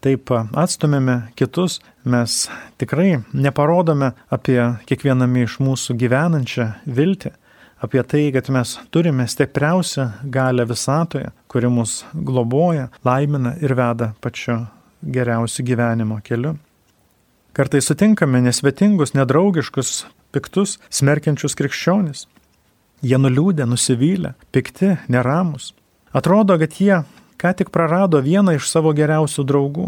taip 0.02 0.32
atstumėme 0.34 1.32
kitus, 1.38 1.80
mes 2.04 2.48
tikrai 2.82 3.22
neparodome 3.34 4.12
apie 4.34 4.60
kiekviename 4.90 5.46
iš 5.46 5.60
mūsų 5.62 5.96
gyvenančią 6.02 6.68
viltį, 6.86 7.32
apie 7.82 8.04
tai, 8.04 8.26
kad 8.34 8.50
mes 8.54 8.76
turime 8.94 9.28
stipriausią 9.30 10.08
galę 10.34 10.66
visatoje, 10.70 11.32
kuri 11.48 11.70
mus 11.70 12.02
globoja, 12.14 12.90
laimina 13.06 13.56
ir 13.62 13.74
veda 13.78 14.14
pačiu 14.22 14.64
geriausiu 15.02 15.66
gyvenimo 15.66 16.20
keliu. 16.24 16.58
Kartai 17.58 17.82
sutinkame 17.84 18.40
nesvetingus, 18.42 19.12
nedraugiškus, 19.18 20.06
piktus, 20.32 20.78
smerkiančius 20.94 21.58
krikščionis. 21.60 22.28
Jie 23.02 23.18
nuliūdė, 23.18 23.66
nusivylę, 23.68 24.36
pikti, 24.54 24.94
neramus. 25.12 25.74
Atrodo, 26.16 26.56
kad 26.62 26.78
jie 26.80 27.02
ką 27.42 27.54
tik 27.58 27.70
prarado 27.74 28.22
vieną 28.22 28.54
iš 28.60 28.70
savo 28.70 28.94
geriausių 28.94 29.44
draugų. 29.50 29.88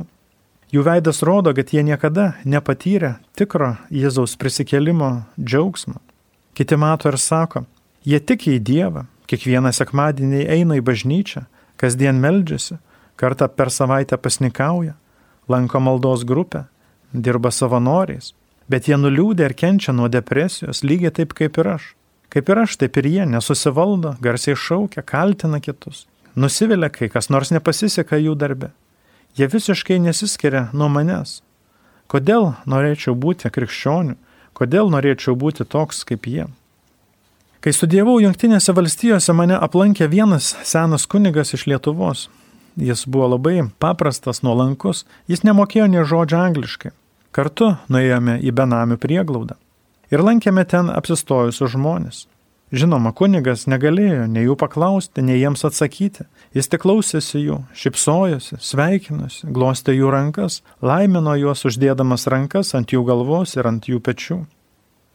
Jų 0.74 0.82
veidas 0.88 1.22
rodo, 1.22 1.54
kad 1.54 1.70
jie 1.70 1.84
niekada 1.86 2.34
nepatyrė 2.50 3.20
tikro 3.38 3.76
Jėzaus 3.94 4.34
prisikelimo 4.42 5.28
džiaugsmo. 5.38 6.00
Kiti 6.58 6.78
mato 6.82 7.12
ir 7.12 7.20
sako, 7.22 7.68
jie 8.02 8.18
tik 8.18 8.48
į 8.50 8.58
Dievą, 8.58 9.06
kiekvieną 9.30 9.70
sekmadienį 9.70 10.48
eina 10.50 10.80
į 10.80 10.86
bažnyčią, 10.88 11.46
kasdien 11.78 12.18
meldžiasi, 12.22 12.80
kartą 13.22 13.48
per 13.54 13.70
savaitę 13.70 14.18
pasnikauja, 14.18 14.96
lanko 15.48 15.80
maldos 15.80 16.26
grupę, 16.26 16.64
dirba 17.14 17.52
savanoriais, 17.54 18.34
bet 18.66 18.90
jie 18.90 18.98
nuliūdė 18.98 19.52
ir 19.52 19.54
kenčia 19.54 19.94
nuo 19.94 20.10
depresijos 20.10 20.82
lygiai 20.82 21.14
taip 21.14 21.38
kaip 21.38 21.62
ir 21.62 21.76
aš. 21.76 21.94
Kaip 22.34 22.50
ir 22.50 22.64
aš, 22.64 22.80
taip 22.82 22.98
ir 22.98 23.12
jie 23.12 23.30
nesusivaldo, 23.30 24.16
garsiai 24.22 24.58
šaukia, 24.58 25.06
kaltina 25.06 25.62
kitus. 25.62 26.08
Nusivilia, 26.36 26.90
kai 26.90 27.10
kas 27.14 27.30
nors 27.30 27.52
nepasiseka 27.54 28.18
jų 28.18 28.34
darbe. 28.40 28.72
Jie 29.38 29.48
visiškai 29.50 30.00
nesiskiria 30.02 30.68
nuo 30.74 30.90
manęs. 30.90 31.42
Kodėl 32.10 32.54
norėčiau 32.70 33.16
būti 33.18 33.50
krikščioniu? 33.54 34.18
Kodėl 34.54 34.92
norėčiau 34.94 35.34
būti 35.38 35.66
toks 35.66 36.04
kaip 36.06 36.28
jie? 36.30 36.46
Kai 37.64 37.72
studijavau 37.74 38.20
Junktinėse 38.20 38.74
valstijose, 38.76 39.34
mane 39.34 39.56
aplankė 39.56 40.10
vienas 40.12 40.52
senas 40.68 41.08
kunigas 41.10 41.56
iš 41.56 41.66
Lietuvos. 41.72 42.28
Jis 42.76 43.06
buvo 43.08 43.30
labai 43.36 43.70
paprastas, 43.80 44.42
nuolankus, 44.44 45.06
jis 45.30 45.46
nemokėjo 45.48 45.88
nie 45.88 46.04
žodžio 46.04 46.42
angliškai. 46.42 46.92
Kartu 47.34 47.76
nuėjome 47.90 48.40
į 48.42 48.52
benamių 48.54 48.98
prieglaudą 49.02 49.58
ir 50.14 50.22
lankėme 50.22 50.66
ten 50.70 50.92
apsistojusius 50.94 51.74
žmonės. 51.74 52.26
Žinoma, 52.74 53.12
kunigas 53.14 53.68
negalėjo 53.70 54.24
nei 54.26 54.48
jų 54.48 54.56
paklausti, 54.58 55.22
nei 55.22 55.38
jiems 55.38 55.62
atsakyti. 55.68 56.24
Jis 56.58 56.72
tik 56.72 56.82
klausėsi 56.82 57.44
jų, 57.44 57.60
šipsojosi, 57.78 58.58
sveikinosi, 58.58 59.46
glostė 59.54 59.94
jų 59.94 60.10
rankas, 60.10 60.64
laimino 60.82 61.36
juos 61.38 61.62
uždėdamas 61.70 62.26
rankas 62.34 62.74
ant 62.74 62.90
jų 62.90 63.04
galvos 63.06 63.54
ir 63.60 63.70
ant 63.70 63.86
jų 63.86 64.02
pečių. 64.02 64.40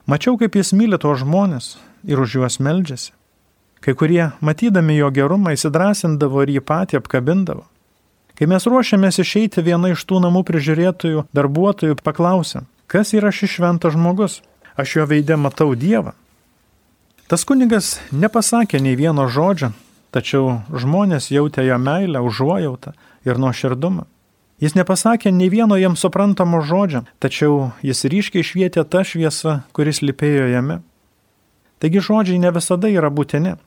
Mačiau, 0.07 0.37
kaip 0.39 0.55
jis 0.55 0.71
myli 0.71 1.01
tuos 1.03 1.19
žmonės 1.25 1.73
ir 2.07 2.23
už 2.23 2.37
juos 2.39 2.57
meldžiasi. 2.63 3.11
Kai 3.83 3.91
kurie, 3.95 4.31
matydami 4.39 4.95
jo 4.95 5.11
gerumą, 5.11 5.51
įsidrasindavo 5.55 6.45
ir 6.47 6.55
jį 6.55 6.63
patį 6.63 7.01
apkabindavo. 7.03 7.67
Kai 8.39 8.47
mes 8.47 8.63
ruošiamės 8.71 9.19
išeiti, 9.19 9.59
viena 9.67 9.91
iš 9.91 10.07
tų 10.07 10.23
namų 10.23 10.45
prižiūrėtojų 10.47 11.27
darbuotojų 11.35 11.99
paklausė, 11.99 12.63
kas 12.87 13.11
yra 13.19 13.35
šis 13.35 13.57
šventas 13.57 13.99
žmogus? 13.99 14.39
Aš 14.79 14.95
jo 14.95 15.07
veidė 15.11 15.35
matau 15.35 15.73
Dievą. 15.75 16.15
Tas 17.29 17.43
kunigas 17.45 17.99
nepasakė 18.09 18.79
nei 18.81 18.95
vieno 18.97 19.27
žodžio, 19.29 19.67
tačiau 20.09 20.63
žmonės 20.73 21.27
jautė 21.29 21.61
jo 21.67 21.75
meilę, 21.77 22.23
užuojautą 22.25 22.95
ir 23.29 23.37
nuoširdumą. 23.37 24.07
Jis 24.59 24.73
nepasakė 24.73 25.29
nei 25.31 25.51
vieno 25.53 25.77
jam 25.77 25.93
suprantamo 25.93 26.63
žodžio, 26.65 27.03
tačiau 27.21 27.69
jis 27.85 28.01
ryškiai 28.09 28.47
švietė 28.49 28.81
tą 28.81 29.03
šviesą, 29.05 29.59
kuris 29.77 30.01
lipėjo 30.01 30.49
jame. 30.49 30.79
Taigi 31.77 32.01
žodžiai 32.09 32.41
ne 32.41 32.51
visada 32.57 32.89
yra 32.89 33.13
būtini. 33.13 33.59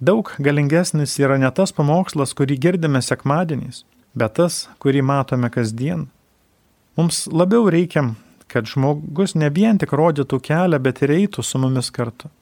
Daug 0.00 0.32
galingesnis 0.40 1.18
yra 1.20 1.36
ne 1.36 1.52
tas 1.52 1.76
pamokslas, 1.76 2.32
kurį 2.32 2.56
girdime 2.56 3.04
sekmadieniais, 3.04 3.84
bet 4.16 4.38
tas, 4.40 4.64
kurį 4.80 5.04
matome 5.04 5.52
kasdien. 5.52 6.08
Mums 6.96 7.26
labiau 7.28 7.68
reikia, 7.68 8.14
kad 8.48 8.64
žmogus 8.64 9.36
ne 9.36 9.52
vien 9.52 9.76
tik 9.76 9.92
rodytų 9.92 10.40
kelią, 10.40 10.80
bet 10.80 11.04
ir 11.04 11.18
eitų 11.20 11.44
su 11.44 11.60
mumis 11.60 11.92
kartu. 11.92 12.32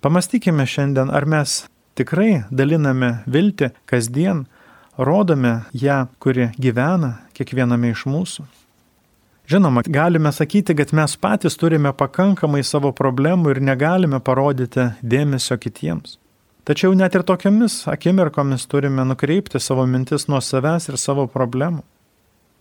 Pamastykime 0.00 0.64
šiandien, 0.66 1.10
ar 1.12 1.26
mes 1.28 1.66
tikrai 1.98 2.44
daliname 2.50 3.18
viltį 3.28 3.68
kasdien, 3.90 4.46
rodome 4.96 5.60
ją, 5.76 6.06
kuri 6.18 6.48
gyvena 6.56 7.18
kiekviename 7.36 7.92
iš 7.92 8.06
mūsų. 8.08 8.46
Žinoma, 9.50 9.82
galime 9.84 10.30
sakyti, 10.32 10.76
kad 10.78 10.92
mes 10.96 11.16
patys 11.20 11.58
turime 11.60 11.92
pakankamai 11.92 12.62
savo 12.64 12.92
problemų 12.96 13.52
ir 13.52 13.60
negalime 13.66 14.20
parodyti 14.24 14.92
dėmesio 15.02 15.58
kitiems. 15.60 16.16
Tačiau 16.64 16.94
net 16.94 17.16
ir 17.18 17.24
tokiamis 17.26 17.82
akimirkomis 17.90 18.64
turime 18.70 19.04
nukreipti 19.04 19.60
savo 19.60 19.84
mintis 19.90 20.28
nuo 20.30 20.38
savęs 20.40 20.86
ir 20.88 20.96
savo 21.02 21.26
problemų. 21.26 21.82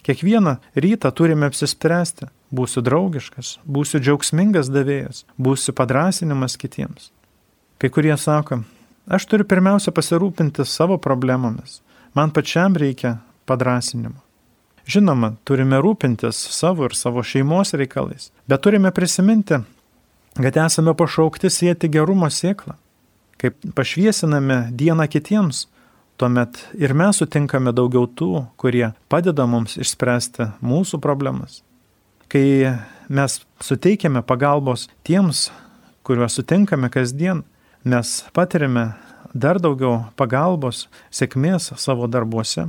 Kiekvieną 0.04 0.56
rytą 0.76 1.12
turime 1.16 1.48
apsispręsti, 1.52 2.28
būsiu 2.52 2.82
draugiškas, 2.84 3.60
būsiu 3.64 4.02
džiaugsmingas 4.02 4.72
davėjas, 4.74 5.24
būsiu 5.38 5.76
padrasinimas 5.78 6.58
kitiems. 6.58 7.12
Kai 7.80 7.90
kurie 7.90 8.18
sako, 8.18 8.58
aš 9.08 9.24
turiu 9.32 9.46
pirmiausia 9.48 9.94
pasirūpinti 9.96 10.66
savo 10.68 10.98
problemomis, 11.00 11.78
man 12.12 12.34
pačiam 12.36 12.74
reikia 12.76 13.14
padrasinimo. 13.48 14.20
Žinoma, 14.90 15.36
turime 15.48 15.78
rūpintis 15.80 16.36
savo 16.52 16.90
ir 16.90 16.96
savo 16.98 17.24
šeimos 17.24 17.72
reikalais, 17.80 18.34
bet 18.52 18.66
turime 18.66 18.92
prisiminti, 18.92 19.62
kad 20.36 20.58
esame 20.66 20.92
pašaukti 20.98 21.48
sėti 21.54 21.88
gerumo 21.94 22.28
sėklą. 22.28 22.76
Kaip 23.40 23.56
pašviesiname 23.78 24.58
dieną 24.76 25.06
kitiems, 25.08 25.68
tuomet 26.20 26.60
ir 26.76 26.92
mes 26.92 27.22
sutinkame 27.22 27.72
daugiau 27.72 28.10
tų, 28.12 28.42
kurie 28.60 28.90
padeda 29.08 29.46
mums 29.48 29.78
išspręsti 29.80 30.50
mūsų 30.60 31.00
problemas. 31.00 31.62
Kai 32.28 32.76
mes 33.08 33.40
suteikiame 33.64 34.26
pagalbos 34.28 34.90
tiems, 35.08 35.48
kuriuos 36.04 36.36
sutinkame 36.42 36.92
kasdien, 36.92 37.46
mes 37.84 38.26
patiriame 38.34 38.94
dar 39.34 39.60
daugiau 39.62 40.10
pagalbos, 40.18 40.88
sėkmės 41.14 41.72
savo 41.78 42.08
darbuose. 42.08 42.68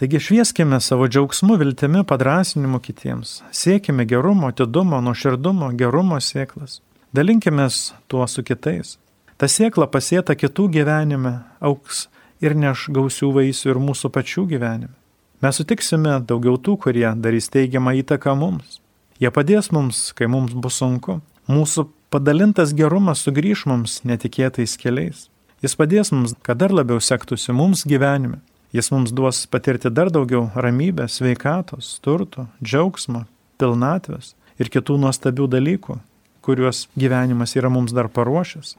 Taigi 0.00 0.18
švieskime 0.18 0.80
savo 0.80 1.06
džiaugsmu, 1.08 1.56
viltimi, 1.60 2.04
padrasinimu 2.04 2.80
kitiems. 2.80 3.42
Siekime 3.52 4.06
gerumo, 4.08 4.48
atidumo, 4.50 5.00
nuoširdumo, 5.04 5.68
gerumo 5.78 6.18
sėklas. 6.18 6.80
Dalinkime 7.12 7.68
tuo 8.08 8.26
su 8.26 8.42
kitais. 8.42 8.96
Ta 9.36 9.46
sėkla 9.50 9.86
pasėta 9.92 10.34
kitų 10.38 10.68
gyvenime 10.78 11.32
auks 11.60 12.06
ir 12.40 12.56
neš 12.58 12.88
gausių 12.94 13.30
vaisių 13.36 13.72
ir 13.74 13.80
mūsų 13.82 14.10
pačių 14.14 14.46
gyvenime. 14.54 14.94
Mes 15.42 15.58
sutiksime 15.58 16.20
daugiau 16.22 16.56
tų, 16.58 16.76
kurie 16.84 17.08
darys 17.18 17.50
teigiamą 17.50 17.96
įtaką 18.00 18.34
mums. 18.38 18.78
Jie 19.22 19.30
padės 19.34 19.70
mums, 19.74 20.12
kai 20.14 20.28
mums 20.30 20.54
bus 20.54 20.78
sunku. 20.78 21.20
Mūsų 21.50 21.88
padalintas 22.12 22.74
gerumas 22.76 23.24
sugrįž 23.24 23.66
mums 23.70 24.00
netikėtais 24.08 24.76
keliais. 24.80 25.26
Jis 25.64 25.76
padės 25.78 26.12
mums, 26.12 26.34
kad 26.44 26.60
dar 26.60 26.74
labiau 26.74 27.00
sektųsi 27.00 27.54
mums 27.56 27.86
gyvenime. 27.88 28.40
Jis 28.72 28.88
mums 28.92 29.12
duos 29.12 29.44
patirti 29.52 29.92
dar 29.92 30.10
daugiau 30.12 30.46
ramybės, 30.56 31.18
sveikatos, 31.20 31.98
turto, 32.04 32.46
džiaugsmo, 32.64 33.26
pilnatvės 33.60 34.32
ir 34.60 34.70
kitų 34.72 34.96
nuostabių 35.02 35.48
dalykų, 35.52 35.98
kuriuos 36.44 36.86
gyvenimas 36.98 37.54
yra 37.56 37.70
mums 37.72 37.92
dar 37.96 38.08
paruošęs. 38.12 38.74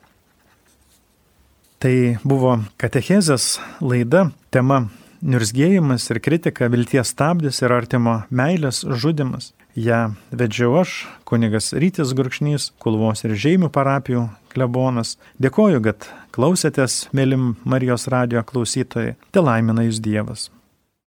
Tai 1.83 1.95
buvo 2.23 2.57
katechezės 2.79 3.57
laida, 3.83 4.29
tema 4.53 4.85
Nirzgėjimas 5.23 6.09
ir 6.11 6.19
kritika, 6.19 6.67
vilties 6.67 7.13
stabdis 7.13 7.61
ir 7.63 7.71
artimo 7.71 8.17
meilės 8.27 8.81
žudimas. 8.83 9.53
Ja 9.73 10.13
vedžiau 10.29 10.75
aš, 10.83 11.07
kunigas 11.25 11.71
Rytis 11.73 12.13
Gurkšnys, 12.13 12.69
Kulvos 12.77 13.25
ir 13.25 13.33
Žeimių 13.33 13.71
parapijų 13.73 14.27
klebonas. 14.53 15.15
Dėkoju, 15.41 15.81
kad 15.81 16.05
klausėtės, 16.35 17.07
mėlim 17.09 17.55
Marijos 17.65 18.05
radio 18.13 18.45
klausytojai. 18.45 19.15
Te 19.33 19.41
laimina 19.41 19.87
jūs 19.87 19.97
Dievas. 19.97 20.51